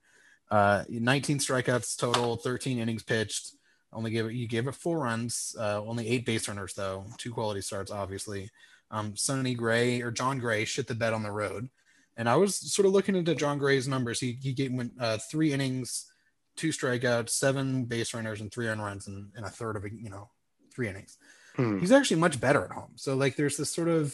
[0.49, 3.55] Uh, 19 strikeouts total, 13 innings pitched.
[3.91, 7.31] Only gave it you gave it four runs, uh, only eight base runners though, two
[7.33, 8.49] quality starts obviously.
[8.91, 11.69] Um, Sonny Gray or Jon Gray shit the bed on the road,
[12.17, 14.19] and I was sort of looking into Jon Gray's numbers.
[14.19, 16.05] He he gave went uh, three innings,
[16.55, 20.09] two strikeouts, seven base runners, and three runs in, in a third of a you
[20.09, 20.29] know
[20.73, 21.17] three innings.
[21.55, 21.79] Hmm.
[21.79, 22.91] He's actually much better at home.
[22.95, 24.13] So like there's this sort of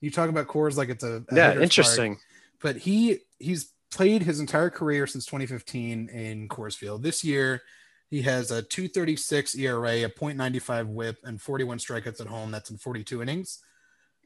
[0.00, 2.18] you talk about Coors like it's a, a Yeah, hitter's park, interesting.
[2.60, 7.02] but he he's played his entire career since 2015 in Coors Field.
[7.02, 7.62] This year
[8.10, 12.50] he has a 236 ERA, a .95 WHIP, and 41 strikeouts at home.
[12.50, 13.60] That's in 42 innings.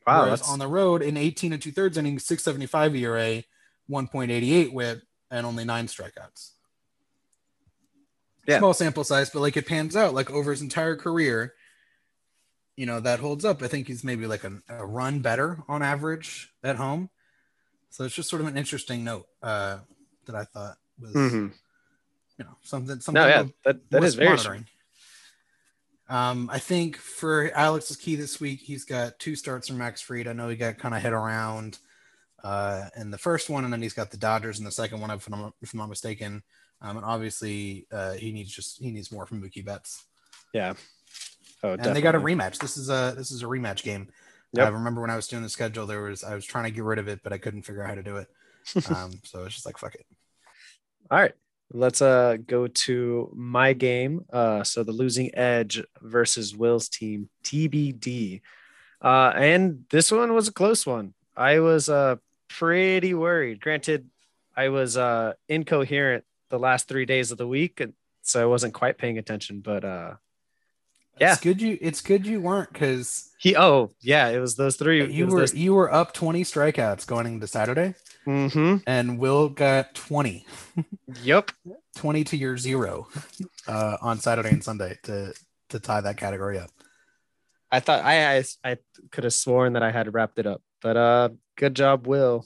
[0.07, 3.42] Wow, Whereas that's on the road in 18 and two thirds innings, 675 ERA,
[3.90, 6.51] 1.88 WHIP, and only nine strikeouts.
[8.47, 8.59] Yeah.
[8.59, 11.55] Small sample size, but like it pans out like over his entire career.
[12.77, 13.62] You know that holds up.
[13.62, 17.11] I think he's maybe like a, a run better on average at home.
[17.90, 19.79] So it's just sort of an interesting note uh,
[20.27, 21.53] that I thought was Mhm.
[22.38, 24.64] you know something something no, yeah, that that worth very.
[26.09, 30.29] Um, I think for Alex's key this week, he's got two starts from Max Fried.
[30.29, 31.79] I know he got kind of hit around
[32.45, 35.11] uh, in the first one, and then he's got the Dodgers in the second one,
[35.11, 36.42] if I'm, if I'm not mistaken.
[36.81, 40.05] Um, and obviously, uh, he needs just he needs more from Mookie Betts.
[40.53, 40.75] yeah.
[41.62, 42.59] Oh, and they got a rematch.
[42.59, 44.09] This is a this is a rematch game.
[44.53, 44.66] Yep.
[44.66, 46.85] I remember when I was doing the schedule, there was I was trying to get
[46.85, 48.29] rid of it, but I couldn't figure out how to do it.
[48.95, 50.05] Um, so it's just like fuck it.
[51.11, 51.33] All right.
[51.72, 54.24] Let's uh go to my game.
[54.33, 58.40] Uh so the losing edge versus Will's team, TBD.
[59.02, 61.14] Uh and this one was a close one.
[61.37, 62.16] I was uh
[62.48, 63.61] pretty worried.
[63.61, 64.09] Granted,
[64.57, 68.74] I was uh incoherent the last 3 days of the week and so I wasn't
[68.74, 70.14] quite paying attention, but uh
[71.18, 71.33] Yeah.
[71.33, 75.11] It's good you it's good you weren't because he oh, yeah, it was those three.
[75.11, 77.94] you were you were up 20 strikeouts going into Saturday,
[78.26, 78.83] Mhm.
[78.87, 80.46] and Will got 20.
[81.22, 81.52] Yep.
[81.96, 83.09] 20 to your zero
[83.66, 85.33] uh, on Saturday and Sunday to
[85.70, 86.70] to tie that category up.
[87.72, 88.76] I thought I I, I
[89.11, 92.44] could have sworn that I had wrapped it up, but uh, good job, Will,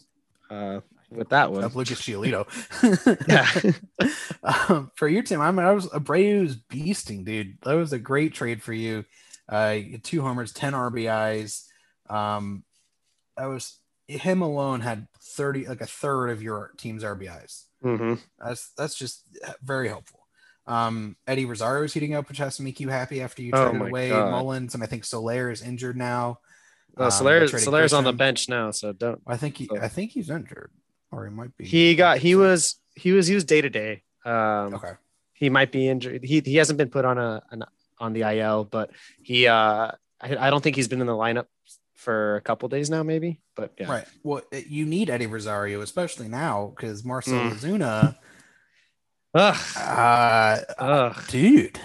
[0.50, 0.80] uh,
[1.10, 1.64] with that one.
[1.64, 2.46] Up Lucas Giolito.
[3.28, 4.10] Yeah,
[4.42, 7.58] um, for your team, I mean, I was Abreu's beasting, dude.
[7.62, 9.04] That was a great trade for you.
[9.48, 11.64] Uh, you two homers, 10 RBIs.
[12.08, 12.64] Um,
[13.36, 17.64] I was him alone had 30, like a third of your team's RBIs.
[17.82, 19.24] hmm That's that's just
[19.62, 20.18] very helpful.
[20.66, 23.64] Um, Eddie Rosario is heating up, which has to make you happy after you Oh
[23.64, 24.30] traded my away God.
[24.30, 26.38] Mullins, and I think Soler is injured now.
[26.96, 29.20] well, Um, Soler, they traded Soler's on the bench now, so don't.
[29.26, 30.70] I think he, So- I think he's injured,
[31.12, 31.64] or he might be.
[31.64, 34.02] He got he was he was used day to day.
[34.24, 34.92] Um, okay.
[35.32, 36.22] he might be injured.
[36.24, 37.64] He he hasn't been put on a an,
[37.98, 38.90] on the IL, but
[39.22, 41.46] he uh I, I don't think he's been in the lineup
[41.96, 43.40] for a couple days now, maybe.
[43.56, 44.04] But yeah, Right.
[44.22, 47.52] Well, you need Eddie Rosario, especially now, because Marcel Mm.
[47.52, 48.16] Ozuna,
[49.34, 51.24] Ugh, uh, ugh.
[51.28, 51.78] dude,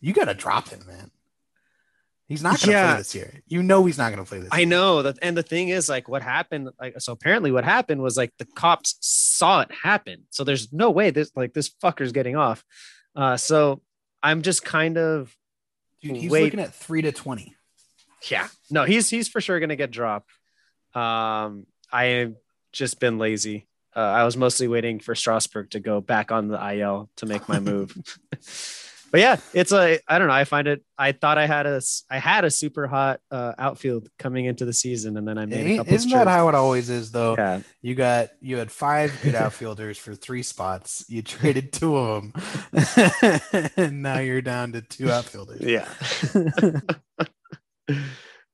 [0.00, 1.10] you got to drop him, man.
[2.30, 2.92] He's not going to Yeah.
[2.92, 3.40] play this year.
[3.48, 4.48] You know he's not going to play this.
[4.52, 4.66] I year.
[4.68, 6.70] know that, and the thing is, like, what happened?
[6.80, 10.22] Like, so apparently, what happened was like the cops saw it happen.
[10.30, 12.64] So there's no way this like this fucker's getting off.
[13.16, 13.82] Uh, so
[14.22, 15.36] I'm just kind of
[16.02, 16.44] Dude, he's Wait.
[16.44, 17.56] looking at three to twenty.
[18.30, 18.46] yeah.
[18.70, 20.30] No, he's he's for sure gonna get dropped.
[20.94, 22.34] Um, I have
[22.72, 23.66] just been lazy.
[23.96, 27.48] Uh, I was mostly waiting for Strasburg to go back on the IL to make
[27.48, 27.92] my move.
[29.10, 30.34] but yeah, it's a I don't know.
[30.34, 30.84] I find it.
[30.96, 34.72] I thought I had a I had a super hot uh, outfield coming into the
[34.72, 35.94] season, and then I made couple.
[35.94, 37.34] Isn't that how it always is, though?
[37.36, 37.60] Yeah.
[37.82, 41.04] You got you had five good outfielders for three spots.
[41.08, 45.60] You traded two of them, and now you're down to two outfielders.
[45.60, 45.88] Yeah.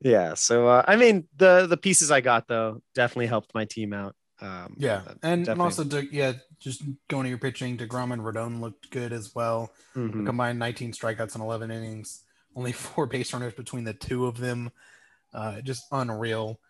[0.01, 0.35] yeah.
[0.35, 4.17] So uh, I mean, the the pieces I got though definitely helped my team out.
[4.41, 8.61] Um, Yeah, and, and also to, yeah, just going to your pitching, Degrom and Rodon
[8.61, 9.73] looked good as well.
[9.95, 10.27] Mhm.
[10.27, 12.23] Combined 19 strikeouts and 11 innings,
[12.55, 14.71] only four base runners between the two of them.
[15.33, 16.61] Uh, just unreal.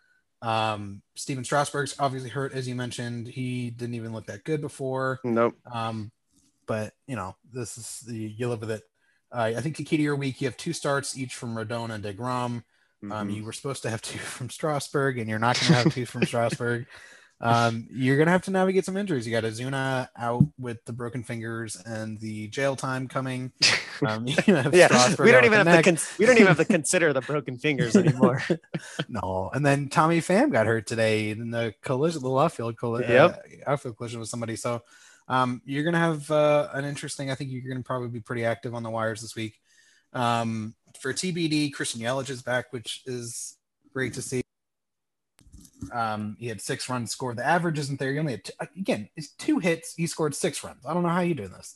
[0.41, 3.27] Um, Stephen Strasburg's obviously hurt, as you mentioned.
[3.27, 5.19] He didn't even look that good before.
[5.23, 5.55] Nope.
[5.71, 6.11] Um,
[6.67, 8.83] but you know, this is the you live with it.
[9.31, 11.89] Uh, I think the key to your week, you have two starts each from Rodon
[11.91, 12.63] and Degrom.
[13.03, 13.35] Um, Mhm.
[13.35, 16.05] you were supposed to have two from Strasburg, and you're not going to have two
[16.05, 16.87] from Strasburg.
[17.39, 19.27] Um, you're going to have to navigate some injuries.
[19.27, 23.51] You got Ozuna out with the broken fingers and the jail time coming.
[24.05, 27.13] Um, yeah, Strasburg we don't even have to con- we don't even have to consider
[27.13, 28.41] the broken fingers anymore.
[29.07, 33.11] no, and then Tommy Pham got hurt today in the collision, the left field collision,
[33.11, 33.45] Yep.
[33.67, 34.55] uh, outfield collision with somebody.
[34.55, 34.81] So
[35.27, 37.29] um, you're going to have uh, an interesting.
[37.29, 39.59] I think you're going to probably be pretty active on the wires this week.
[40.13, 43.57] Um, for TBD, Christian Yelich is back, which is
[43.93, 44.41] great to see.
[45.93, 47.37] Um, he had six runs scored.
[47.37, 48.11] The average isn't there.
[48.11, 49.95] He only had two, again, it's two hits.
[49.95, 50.85] He scored six runs.
[50.85, 51.75] I don't know how you do this.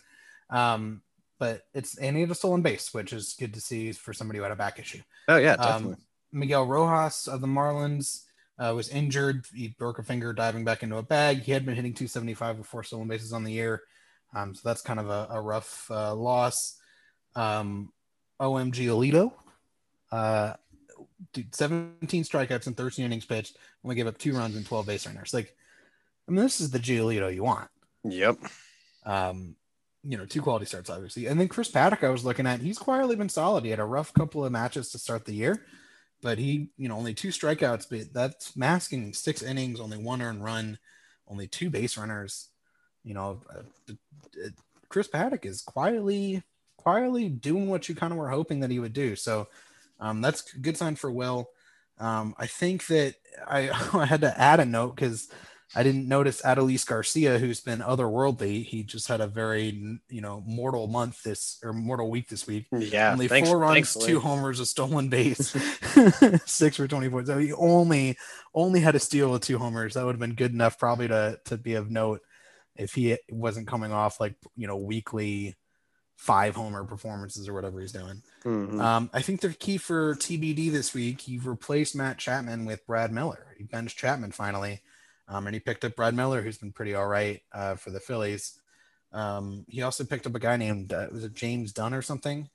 [0.49, 1.01] Um,
[1.39, 4.37] but it's and he had a stolen base, which is good to see for somebody
[4.37, 5.01] who had a back issue.
[5.27, 5.95] Oh yeah, Um, definitely.
[6.31, 8.25] Miguel Rojas of the Marlins
[8.59, 9.45] uh, was injured.
[9.53, 11.41] He broke a finger diving back into a bag.
[11.41, 13.81] He had been hitting 275 with four stolen bases on the year.
[14.35, 16.77] Um, so that's kind of a, a rough uh, loss.
[17.35, 17.91] Um,
[18.39, 19.33] OMG Alito,
[20.11, 20.53] uh,
[21.33, 23.57] dude, 17 strikeouts and 13 innings pitched.
[23.83, 25.33] Only gave up two runs and 12 base runners.
[25.33, 25.55] Like,
[26.27, 27.69] I mean, this is the Giolito you want.
[28.03, 28.37] yep.
[29.05, 29.55] Um,
[30.03, 31.27] you know, two quality starts, obviously.
[31.27, 33.63] And then Chris Paddack, I was looking at, he's quietly been solid.
[33.63, 35.63] He had a rough couple of matches to start the year,
[36.21, 40.43] but he, you know, only two strikeouts, but that's masking six innings, only one earned
[40.43, 40.79] run,
[41.27, 42.49] only two base runners.
[43.03, 43.93] You know, uh,
[44.89, 46.41] Chris Paddack is quietly,
[46.77, 49.15] quietly doing what you kind of were hoping that he would do.
[49.15, 49.47] So
[50.01, 51.49] um, that's a good sign for Will.
[51.99, 53.15] Um, I think that
[53.47, 55.29] I, I had to add a note because
[55.73, 58.65] I didn't notice Adolis Garcia, who's been otherworldly.
[58.65, 62.65] He just had a very, you know, mortal month this or mortal week this week.
[62.71, 63.13] Yeah.
[63.13, 64.07] only thanks- four runs, thankfully.
[64.07, 65.55] two homers, a stolen base,
[66.45, 67.25] six for 24.
[67.25, 68.17] So he only
[68.53, 69.93] only had a steal with two homers.
[69.93, 72.21] That would have been good enough probably to to be of note
[72.75, 75.55] if he wasn't coming off like you know weekly
[76.21, 78.21] five homer performances or whatever he's doing.
[78.43, 78.79] Mhm.
[78.79, 83.11] Um, I think the key for TBD this week, he replaced Matt Chapman with Brad
[83.11, 83.47] Miller.
[83.57, 84.81] He benched Chapman finally,
[85.27, 87.99] um, and he picked up Brad Miller, who's been pretty all right uh, for the
[87.99, 88.59] Phillies.
[89.11, 92.49] Um, he also picked up a guy named uh, was it James Dunn or something,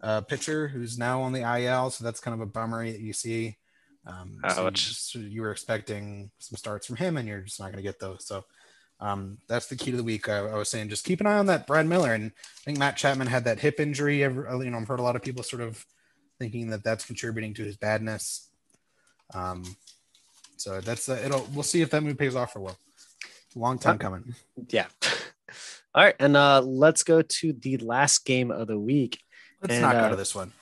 [0.00, 1.90] uh, pitcher who's now on the IL.
[1.90, 3.56] So that's kind of a bummer that you see.
[4.04, 7.66] Um, so you, just- you were expecting some starts from him, and you're just not
[7.66, 8.26] going to get those.
[8.26, 8.44] So
[9.02, 10.28] um, that's the key to the week.
[10.28, 12.78] I, I was saying just keep an eye on that Brad Miller, and I think
[12.78, 14.20] Matt Chapman had that hip injury.
[14.20, 15.84] You know, I've heard a lot of people sort of
[16.38, 18.48] thinking that that's contributing to his badness.
[19.34, 19.64] Um,
[20.56, 21.48] so that's uh, it'll.
[21.52, 22.78] We'll see if that move pays off for Will.
[23.56, 24.36] Long time coming.
[24.68, 24.86] Yeah.
[25.94, 29.18] All right, and uh, let's go to the last game of the week.
[29.60, 30.52] Let's And, not go uh, to this one.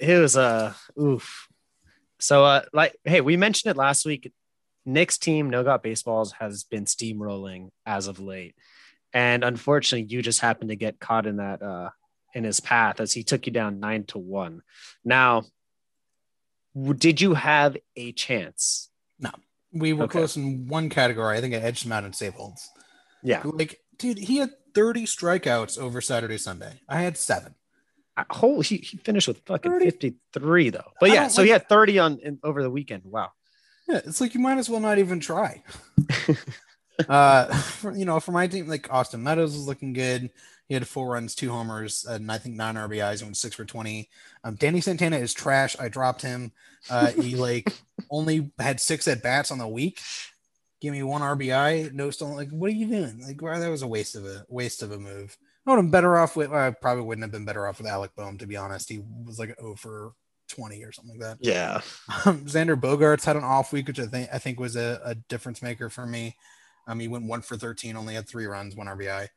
[0.00, 1.48] It was uh, oof.
[2.18, 4.32] So uh, like, hey, we mentioned it last week.
[4.86, 8.54] Nick's team, No Got Baseballs, has been steamrolling as of late,
[9.12, 11.90] and unfortunately, you just happened to get caught in that uh
[12.34, 14.62] in his path as he took you down nine to one.
[15.04, 15.44] Now,
[16.96, 18.90] did you have a chance?
[19.18, 19.30] No,
[19.72, 20.18] we were okay.
[20.18, 21.36] close in one category.
[21.38, 22.68] I think I edged him out in save holds.
[23.22, 26.80] Yeah, Like, dude, he had 30 strikeouts over Saturday, Sunday.
[26.88, 27.54] I had seven.
[28.16, 29.84] I- holy, he, he finished with fucking 30?
[29.84, 30.92] fifty three though.
[31.00, 33.02] But yeah, so he had thirty on in, over the weekend.
[33.04, 33.32] Wow.
[33.88, 35.62] Yeah, it's like you might as well not even try.
[37.08, 40.30] uh, for, you know, for my team, like Austin Meadows was looking good.
[40.68, 43.66] He had four runs, two homers, and I think nine RBIs and went six for
[43.66, 44.08] twenty.
[44.42, 45.76] Um, Danny Santana is trash.
[45.78, 46.52] I dropped him.
[46.88, 47.70] Uh, he like
[48.10, 50.00] only had six at bats on the week.
[50.80, 52.36] Give me one RBI, no stolen.
[52.36, 53.22] Like, what are you doing?
[53.26, 55.36] Like, wow, that was a waste of a waste of a move.
[55.66, 56.52] I would have been better off with.
[56.52, 58.88] I probably wouldn't have been better off with Alec Bohm, to be honest.
[58.88, 60.12] He was like 0 for
[60.54, 61.38] 20 or something like that.
[61.40, 61.80] Yeah.
[62.26, 65.14] Um, Xander Bogaerts had an off week, which I think I think was a, a
[65.14, 66.36] difference maker for me.
[66.86, 69.28] Um, he went one for 13, only had three runs, one RBI.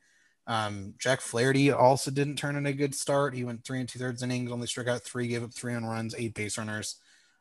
[0.47, 3.33] Um, Jack Flaherty also didn't turn in a good start.
[3.33, 5.85] He went three and two thirds innings, only struck out three, gave up three on
[5.85, 6.95] runs, eight base runners.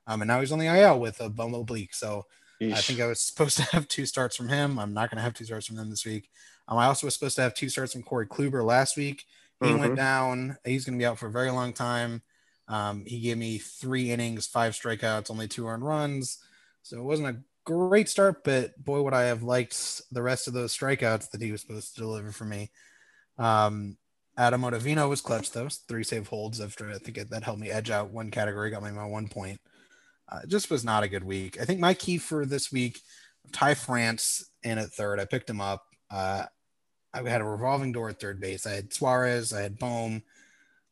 [0.07, 1.95] Um, and now he's on the IL with a bum oblique.
[1.95, 2.25] So
[2.61, 4.79] I think I was supposed to have two starts from him.
[4.79, 6.29] I'm not going to have two starts from him this week.
[6.69, 9.25] Um, I also was supposed to have two starts from Corey Kluber last week.
[9.63, 9.97] He went Mhm.
[9.97, 10.57] down.
[10.65, 12.23] He's going to be out for a very long time.
[12.69, 16.39] Um, he gave me three innings, five strikeouts, only two earned runs.
[16.83, 20.55] So it wasn't a great start, but boy, would I have liked the rest of
[20.55, 22.71] those strikeouts that he was supposed to deliver for me.
[23.39, 23.97] Um,
[24.39, 27.71] Adam Ottavino was clutch though, three save holds after I think it, that helped me
[27.71, 29.61] edge out one category, got me my one point.
[30.29, 31.61] Uh, just was not a good week.
[31.61, 33.01] I think my key for this week,
[33.53, 35.21] Ty France in at third.
[35.21, 35.85] I picked him up.
[36.11, 36.45] Uh,
[37.15, 38.67] I had a revolving door at third base.
[38.67, 40.23] I had Suarez, I had Bohm.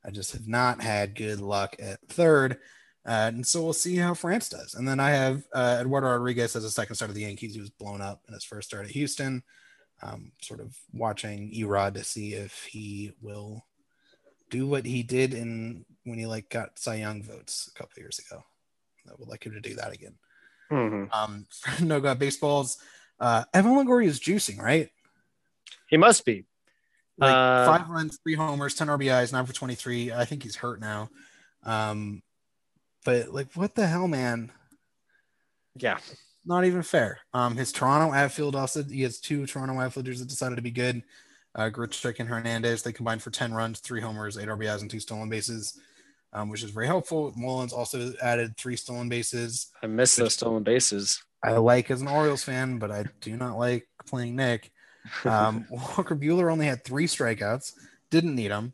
[0.04, 2.58] I just have not had good luck at third.
[3.06, 4.74] Uh, and so we'll see how France does.
[4.74, 7.54] And then I have uh, Eduardo Rodriguez as a second start of the Yankees.
[7.54, 9.42] He was blown up in his first start at Houston.
[10.02, 13.64] Um, sort of watching Erod to see if he will
[14.50, 18.18] do what he did in when he like got Cy Young votes a couple years
[18.18, 18.42] ago.
[19.08, 20.14] I would like him to do that again.
[20.70, 21.08] Mhm.
[21.14, 21.46] Um,
[21.82, 22.78] no got baseballs.
[23.20, 24.90] Uh, Evan Longoria is juicing, right?
[25.88, 26.46] He must be.
[27.16, 30.12] Like Uh, five runs, three homers, 10 RBIs, nine for 23.
[30.12, 31.10] I think he's hurt now.
[31.62, 32.22] Um,
[33.04, 34.50] but like, what the hell, man?
[35.76, 35.98] Yeah.
[36.44, 37.20] Not even fair.
[37.32, 41.02] Um, his Toronto outfield also, he has two Toronto outfielders that decided to be good.
[41.54, 45.00] Uh, Grichuk and Hernandez, they combined for 10 runs, three homers, eight RBIs, and two
[45.00, 45.78] stolen bases,
[46.32, 47.32] um, which is very helpful.
[47.36, 49.68] Mullins also added three stolen bases.
[49.82, 51.22] I miss those stolen bases.
[51.44, 54.72] I like as an Orioles fan, but I do not like playing Nick.
[55.24, 57.72] Um, Walker Buehler only had three strikeouts,
[58.10, 58.72] didn't need them.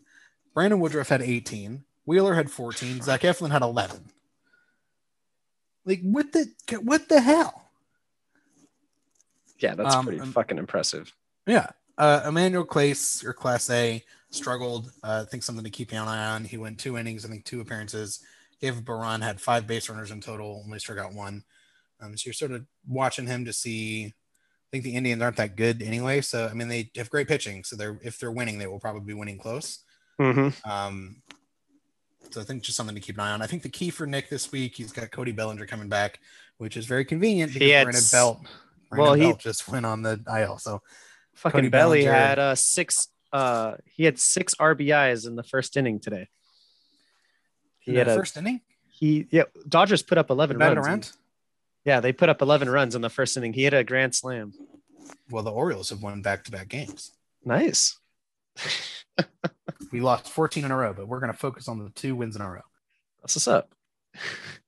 [0.54, 1.84] Brandon Woodruff had 18.
[2.06, 3.02] Wheeler had 14.
[3.02, 4.10] Zach Eflin had 11.
[5.84, 6.46] Like what the
[6.82, 7.70] what the hell?
[9.58, 11.12] yeah, that's Um, pretty um, fucking impressive.
[11.46, 11.70] Yeah.
[11.98, 14.90] Uh, Emmanuel Clase, your Class A, struggled.
[15.02, 16.44] Uh, I think something to keep an eye on.
[16.44, 18.20] He went two innings, I think two appearances.
[18.60, 21.44] David Baran had five base runners in total, only struck out one.
[22.00, 24.14] Um, so you're sort of watching him to see.
[24.70, 26.20] I think the Indians aren't that good anyway.
[26.20, 27.64] So I mean, they have great pitching.
[27.64, 29.80] So they're if they're winning, they will probably be winning close.
[30.20, 30.70] Mm-hmm.
[30.70, 31.22] Um,
[32.30, 33.42] so I think just something to keep an eye on.
[33.42, 36.20] I think the key for Nick this week, he's got Cody Bellinger coming back,
[36.58, 38.38] which is very convenient because He had Brandon Belt.
[38.90, 40.58] Brandon well, he- Belt just went on the IL.
[40.58, 40.82] So
[41.34, 42.12] Fucking Cody Belly Bellinger.
[42.12, 43.08] had uh six.
[43.32, 46.28] Uh, he had six RBIs in the first inning today.
[47.80, 49.44] He in had the a first inning, he yeah.
[49.68, 50.78] Dodgers put up eleven runs.
[50.86, 51.12] around.
[51.84, 53.52] Yeah, they put up eleven runs in the first inning.
[53.52, 54.52] He hit a grand slam.
[55.30, 57.12] Well, the Orioles have won back-to-back games.
[57.44, 57.98] Nice.
[59.92, 62.36] We lost 14 in a row, but we're going to focus on the two wins
[62.36, 62.60] in a row.
[63.22, 63.72] That's what's up.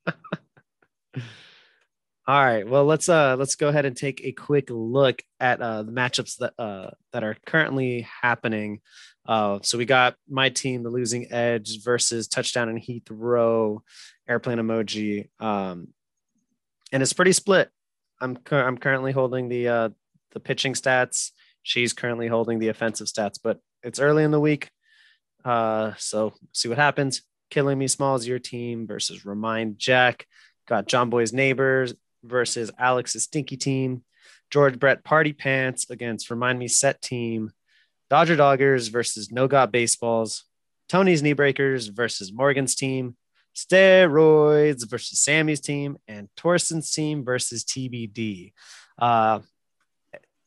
[2.25, 2.67] All right.
[2.67, 6.37] Well, let's uh let's go ahead and take a quick look at uh the matchups
[6.39, 8.81] that uh that are currently happening.
[9.27, 13.83] Uh so we got my team, the losing edge versus touchdown and Heath Row,
[14.29, 15.31] airplane emoji.
[15.41, 15.89] Um
[16.93, 17.71] and it's pretty split.
[18.21, 19.89] I'm I'm currently holding the uh
[20.33, 21.33] the pitching stats.
[21.63, 24.71] She's currently holding the offensive stats, but it's early in the week.
[25.45, 27.23] Uh so see what happens.
[27.51, 30.27] Killing Me Smalls, your team versus Remind Jack.
[30.69, 34.05] Got John Boy's neighbors versus Alex's stinky team.
[34.51, 37.51] George Brett Party Pants against Remind Me Set Team.
[38.11, 40.45] Dodger Doggers versus No Got Baseballs.
[40.89, 43.17] Tony's Knee Breakers versus Morgan's team.
[43.55, 45.99] Steroids versus Sammy's team.
[46.09, 48.53] And Torson's team versus TBD.
[48.99, 49.41] Uh,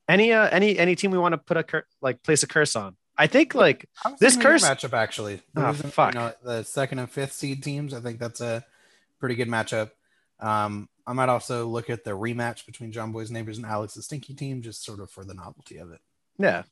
[0.08, 2.76] any uh, any any team we want to put a cur- like place a curse
[2.76, 2.96] on?
[3.18, 5.42] I think like I This curse- matchup actually.
[5.56, 6.14] Losing, you fuck.
[6.14, 7.94] know, the second and fifth seed teams.
[7.94, 8.64] I think that's a
[9.20, 9.92] pretty good matchup.
[10.40, 14.34] Um, I might also look at the rematch between John Boy's neighbors and Alex's stinky
[14.34, 16.02] team, just sort of for the novelty of it.
[16.38, 16.64] Yeah.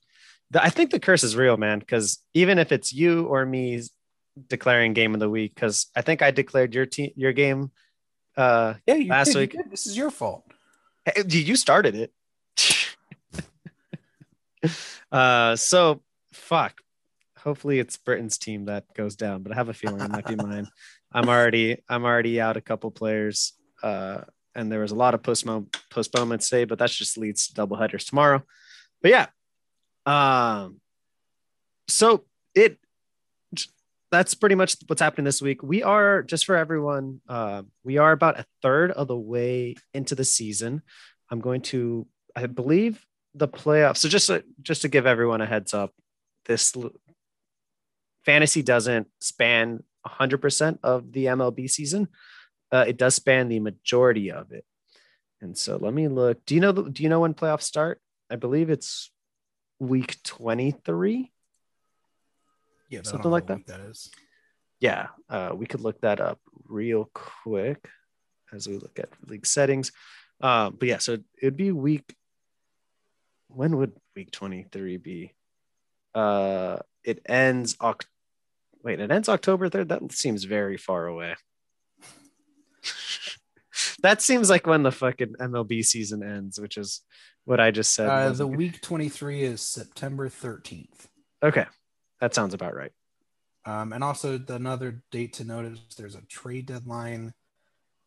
[0.56, 3.82] I think the curse is real, man, because even if it's you or me
[4.48, 7.72] declaring game of the week, because I think I declared your team your game.
[8.36, 9.70] Uh Yeah, you Last did, week-.
[9.70, 10.44] This is your fault.
[11.06, 12.14] hey, you started it.
[15.12, 16.80] uh so fuck.
[17.38, 20.36] Hopefully it's Britain's team that goes down, but I have a feeling it might be
[20.48, 20.68] mine.
[21.12, 23.54] I'm already I'm already out a couple players.
[23.82, 24.22] Uh
[24.56, 27.78] and there was a lot of postpone postponements today, but that just leads to double
[27.78, 28.44] headers tomorrow.
[29.02, 29.28] But yeah.
[30.06, 30.80] Um
[31.88, 32.24] so
[32.56, 32.80] it
[34.14, 35.64] that's pretty much what's happening this week.
[35.64, 40.14] We are just for everyone, uh, we are about a third of the way into
[40.14, 40.84] the season.
[41.32, 42.06] I'm going to,
[42.36, 43.04] I believe,
[43.34, 43.98] the playoffs.
[43.98, 45.96] So just to, just to give everyone a heads up,
[46.46, 46.76] this
[48.24, 52.08] fantasy doesn't span 100% of the MLB season.
[52.72, 54.64] Uh, it does span the majority of it.
[55.42, 56.46] And so let me look.
[56.46, 56.72] Do you know?
[56.72, 58.00] Do you know when playoffs start?
[58.30, 59.12] I believe it's
[59.80, 61.33] week 23.
[62.94, 63.66] Yeah, Something like that.
[63.68, 64.10] That is.
[64.80, 67.82] yeah uh, we could look that up real quick
[68.54, 69.92] as we look at league settings
[70.42, 72.16] um, but yeah so it would be week
[73.48, 75.32] when would week 23 be
[76.16, 78.06] uh it ends Oct-
[78.84, 81.36] wait it ends october 3rd that seems very far away
[84.04, 87.02] that seems like when the fucking mlb season ends which is
[87.46, 91.08] what i just said Uh, the week 23 is September 13th.
[91.44, 91.66] okay
[92.24, 92.94] that sounds about right
[93.66, 97.34] Um, and also the- another date to notice: there's a trade deadline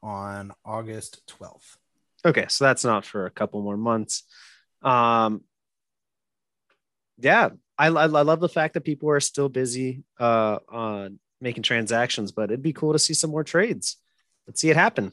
[0.02, 1.76] on August 12th.
[2.24, 4.24] Okay, so that's not for a couple more months.
[4.82, 5.44] Um,
[7.18, 11.62] yeah, I, I, I love the fact that people are still busy uh, on making
[11.62, 13.96] transactions, but it'd be cool to see some more trades.
[14.46, 15.12] Let's see it happen.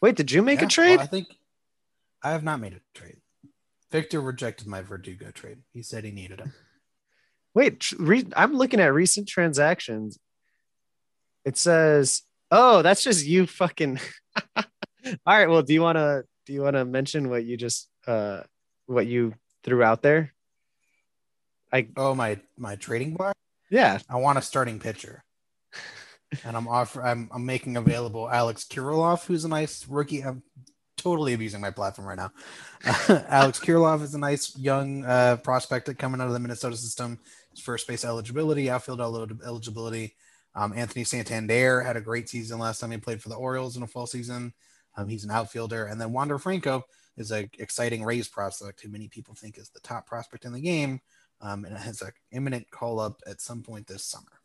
[0.00, 0.96] Wait, did you make Yeah, a trade?
[0.96, 1.28] well, I think
[2.22, 3.20] I have not made a trade.
[3.90, 5.58] Victor rejected my Verdugo trade.
[5.72, 6.52] He said he needed him.
[7.54, 10.18] Wait, re- I'm looking at recent transactions.
[11.44, 13.98] It says, "Oh, that's just you fucking."
[14.56, 14.64] All
[15.26, 15.48] right.
[15.48, 18.42] Well, do you want to do you want to mention what you just uh
[18.86, 19.34] what you
[19.64, 20.32] threw out there?
[21.72, 23.34] I Oh my my trading block.
[23.70, 23.98] yeah.
[24.08, 25.22] I want a starting pitcher,
[26.44, 30.22] and I'm offer I'm I'm making available Alex Kirilloff, who's a nice rookie.
[30.22, 30.42] I'm
[30.98, 32.30] totally abusing my platform right now.
[33.28, 37.18] Alex Kirilloff is a nice young uh, prospect coming out of the Minnesota system.
[37.58, 40.14] First base eligibility, outfield eligibility.
[40.54, 43.82] Um, Anthony Santander had a great season last time he played for the Orioles in
[43.82, 44.52] a full season.
[44.96, 46.84] Um, he's an outfielder, and then Wander Franco
[47.16, 50.60] is an exciting Rays prospect who many people think is the top prospect in the
[50.60, 51.00] game,
[51.40, 54.40] um, and has an imminent call up at some point this summer.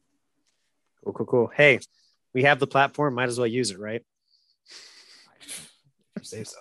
[1.03, 1.51] Cool, cool, cool.
[1.56, 1.80] Hey,
[2.34, 3.16] we have the platform.
[3.16, 4.03] Might as well use it, right?
[6.22, 6.58] Say so.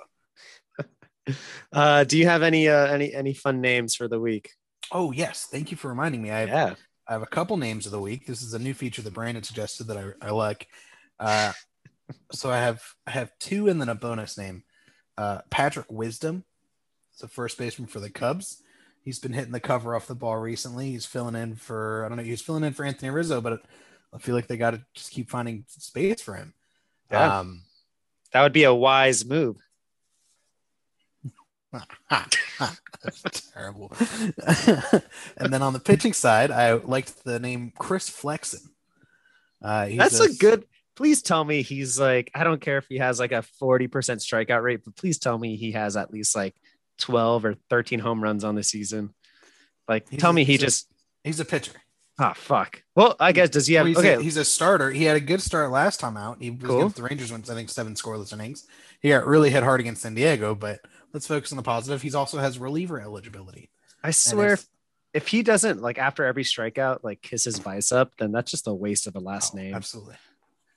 [1.72, 4.51] Uh, do you have any uh, any any fun names for the week?
[4.93, 6.30] Oh yes, thank you for reminding me.
[6.30, 6.74] I have, Yeah.
[7.09, 8.26] I have a couple names of the week.
[8.26, 10.68] This is a new feature that Brandon suggested that I, I like.
[11.20, 11.53] Uh,
[12.32, 14.64] so I have I have two and then a bonus name.
[15.16, 16.45] Uh, Patrick Wisdom,
[17.14, 18.62] is a first baseman for the Cubs.
[19.03, 20.91] He's been hitting the cover off the ball recently.
[20.91, 22.24] He's filling in for I don't know.
[22.24, 23.62] He's filling in for Anthony Rizzo, but
[24.12, 26.55] I feel like they got to just keep finding space for him.
[27.11, 27.41] Yeah.
[27.41, 27.62] Um,
[28.32, 29.57] That would be a wise move.
[33.05, 33.92] That's terrible.
[35.36, 38.61] and then on the pitching side, I liked the name Chris Flexen.
[39.62, 40.64] Uh, he's That's a good.
[40.96, 42.30] Please tell me he's like.
[42.34, 45.38] I don't care if he has like a forty percent strikeout rate, but please tell
[45.38, 46.55] me he has at least like
[46.98, 49.12] twelve or thirteen home runs on the season.
[49.88, 50.88] Like, He's tell a- me he he's a- just.
[51.24, 51.72] He's a pitcher.
[52.18, 52.82] Ah, fuck.
[52.94, 53.84] Well, I guess does he have?
[53.84, 54.90] Well, he's, okay, a, he's a starter.
[54.92, 56.36] He had a good start last time out.
[56.40, 56.88] He was Cool.
[56.90, 58.66] the Rangers went, I think, seven scoreless innings.
[59.00, 60.78] He got really hit hard against San Diego, but
[61.14, 62.02] let's focus on the positive.
[62.02, 63.70] He's also has reliever eligibility.
[64.02, 64.66] I swear, if-
[65.14, 68.74] if, he doesn't like after every strikeout, like kiss his bicep, then that's just a
[68.74, 69.74] waste of a last Oh, name.
[69.74, 70.16] Absolutely.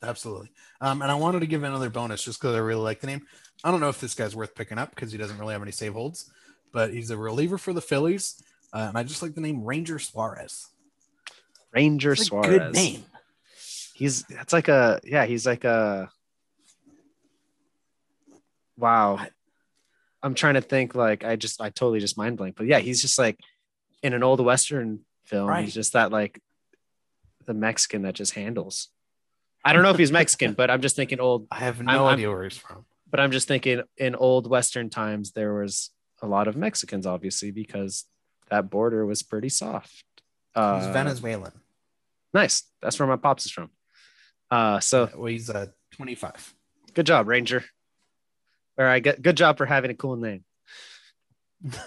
[0.03, 0.51] Absolutely.
[0.79, 3.25] Um, and I wanted to give another bonus just because I really like the name.
[3.63, 5.71] I don't know if this guy's worth picking up because he doesn't really have any
[5.71, 6.31] save holds,
[6.71, 8.41] but he's a reliever for the Phillies.
[8.71, 10.67] Uh, and I just like the name Ranger Suarez.
[11.73, 12.47] Ranger Suarez.
[12.47, 13.03] good name.
[13.95, 15.25] He's that's like a yeah.
[15.25, 16.11] He's like a.
[18.77, 19.25] Wow.
[20.28, 23.01] I'm trying to think like I just I totally just mind blank, but yeah, he's
[23.01, 23.39] just like
[24.03, 25.47] in an old western film.
[25.47, 25.63] Right.
[25.63, 26.39] He's just that like
[27.45, 28.89] the Mexican that just handles.
[29.63, 31.47] I don't know if he's Mexican, but I'm just thinking old.
[31.49, 32.86] I have no I'm- idea where he's from.
[33.09, 37.51] But I'm just thinking in old western times there was a lot of Mexicans, obviously,
[37.51, 38.03] because
[38.49, 40.03] that border was pretty soft.
[40.53, 41.53] Uh, He's Venezuelan.
[42.34, 42.63] Nice.
[42.82, 43.69] That's where my pops is from.
[44.51, 46.53] Uh, so well, he's uh, 25.
[46.93, 47.63] good job, Ranger.
[48.78, 50.43] All right, good, good job for having a cool name.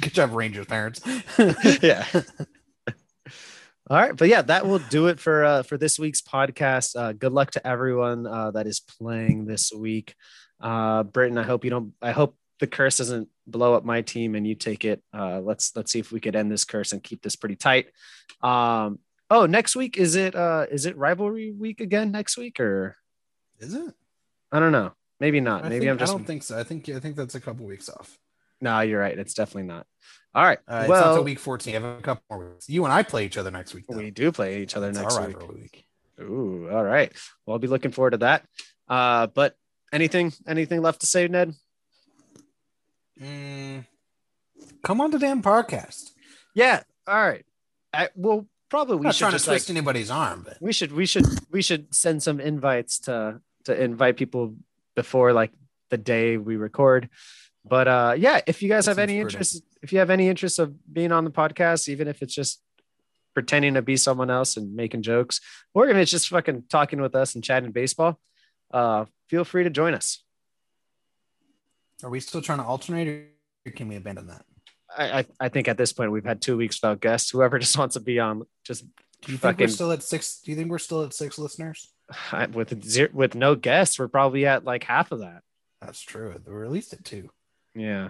[0.00, 1.02] Good job, Rangers parents.
[1.82, 2.06] yeah.
[3.90, 6.96] All right, but yeah, that will do it for uh, for this week's podcast.
[6.96, 10.14] Uh, good luck to everyone uh, that is playing this week.
[10.60, 11.92] Uh, Britton, I hope you don't.
[12.00, 15.02] I hope the curse doesn't blow up my team and you take it.
[15.12, 17.88] Uh, let's let's see if we could end this curse and keep this pretty tight.
[18.42, 22.96] Um, oh, next week is it uh, is it rivalry week again next week or
[23.58, 23.94] Is it?
[24.52, 24.92] I don't know.
[25.20, 25.64] Maybe not.
[25.64, 26.58] I Maybe think- I'm just I don't think so.
[26.58, 28.18] I think I think that's a couple weeks off.
[28.60, 28.80] no.
[28.80, 29.18] You're right.
[29.18, 29.86] It's definitely not.
[30.34, 30.58] All right.
[30.66, 31.74] Uh, it's not well, week 14.
[31.74, 32.68] I have a couple more weeks.
[32.68, 33.84] You and I play each other next week.
[33.88, 33.96] though.
[33.98, 35.48] we do play each other It's next week.
[35.52, 35.86] week.
[36.20, 37.12] Ooh, all right.
[37.44, 38.44] Well, I'll be looking forward to that.
[38.88, 39.56] Uh, but
[39.92, 41.52] anything, anything left to say, Ned?
[43.20, 43.84] Mm,
[44.82, 46.10] come on to damn podcast.
[46.54, 46.82] Yeah.
[47.06, 47.44] All right.
[47.92, 50.58] I, well, probably I'm we not should trying to just like twist anybody's arm, but
[50.60, 54.54] we should we should we should send some invites to to invite people
[55.00, 55.50] before like
[55.88, 57.08] the day we record.
[57.64, 60.58] But uh, yeah, if you guys That have any interest, if you have any interest
[60.58, 62.62] of being on the podcast, even if it's just
[63.34, 65.40] pretending to be someone else and making jokes,
[65.74, 68.18] or if it's just fucking talking with us and chatting baseball,
[68.72, 70.22] uh, feel free to join us.
[72.02, 74.44] are we still trying to alternate or can we abandon that?
[74.96, 77.30] I, I, I think at this point we've had two weeks without guests.
[77.30, 78.84] Whoever just wants to be on, just
[79.22, 80.40] Do you think we're still at six?
[80.40, 81.92] Do you think we're still at six listeners?
[82.52, 85.42] With zero, with no guests, we're probably at like half of that.
[85.80, 86.34] That's true.
[86.46, 87.30] We're at least at two.
[87.74, 88.08] Yeah,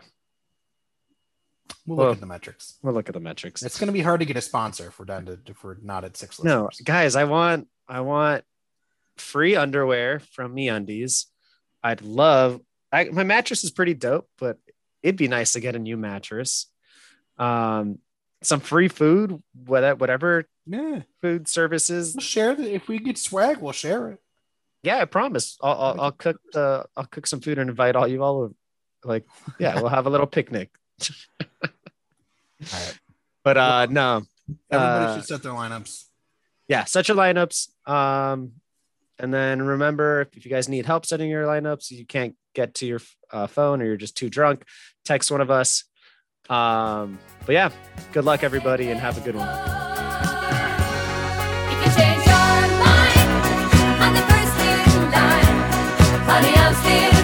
[1.87, 2.79] We'll Well, look at the metrics.
[2.83, 3.63] we'll look at the metrics.
[3.63, 5.77] It's going to be hard to get a sponsor if we're down to if we're
[5.83, 6.81] not at six no, listeners.
[6.85, 8.45] guys, I want I want
[9.17, 11.27] free underwear from MeUndies.
[11.83, 12.61] I'd love.
[12.93, 14.59] I, my mattress is pretty dope, but
[15.03, 16.67] it'd be nice to get a new mattress.
[17.39, 17.99] Um,
[18.43, 22.15] some free food, whatever Yeah, food services.
[22.15, 22.53] we'll share.
[22.61, 24.21] If we get swag, we'll share it.
[24.85, 25.59] Yeah, I promise.
[25.61, 28.43] I'll I'll, I'll cook the I'll cook some food and invite all you all.
[28.43, 28.55] Over.
[29.05, 29.27] Like,
[29.59, 30.71] yeah, we'll have a little picnic.
[31.63, 31.69] All
[32.73, 32.99] right.
[33.43, 34.23] But uh, no,
[34.71, 36.05] Everybody Uh, should set their lineups.
[36.69, 37.69] yeah, set your lineups.
[37.89, 38.53] Um,
[39.19, 42.87] and then remember, if you guys need help setting your lineups, you can't get to
[42.87, 43.01] your
[43.31, 44.65] uh, phone or you're just too drunk,
[45.05, 45.85] text one of us.
[46.51, 47.71] Um, but yeah,
[48.13, 49.90] good luck, everybody, and have a good one.
[56.41, 57.20] Honey, I'm still.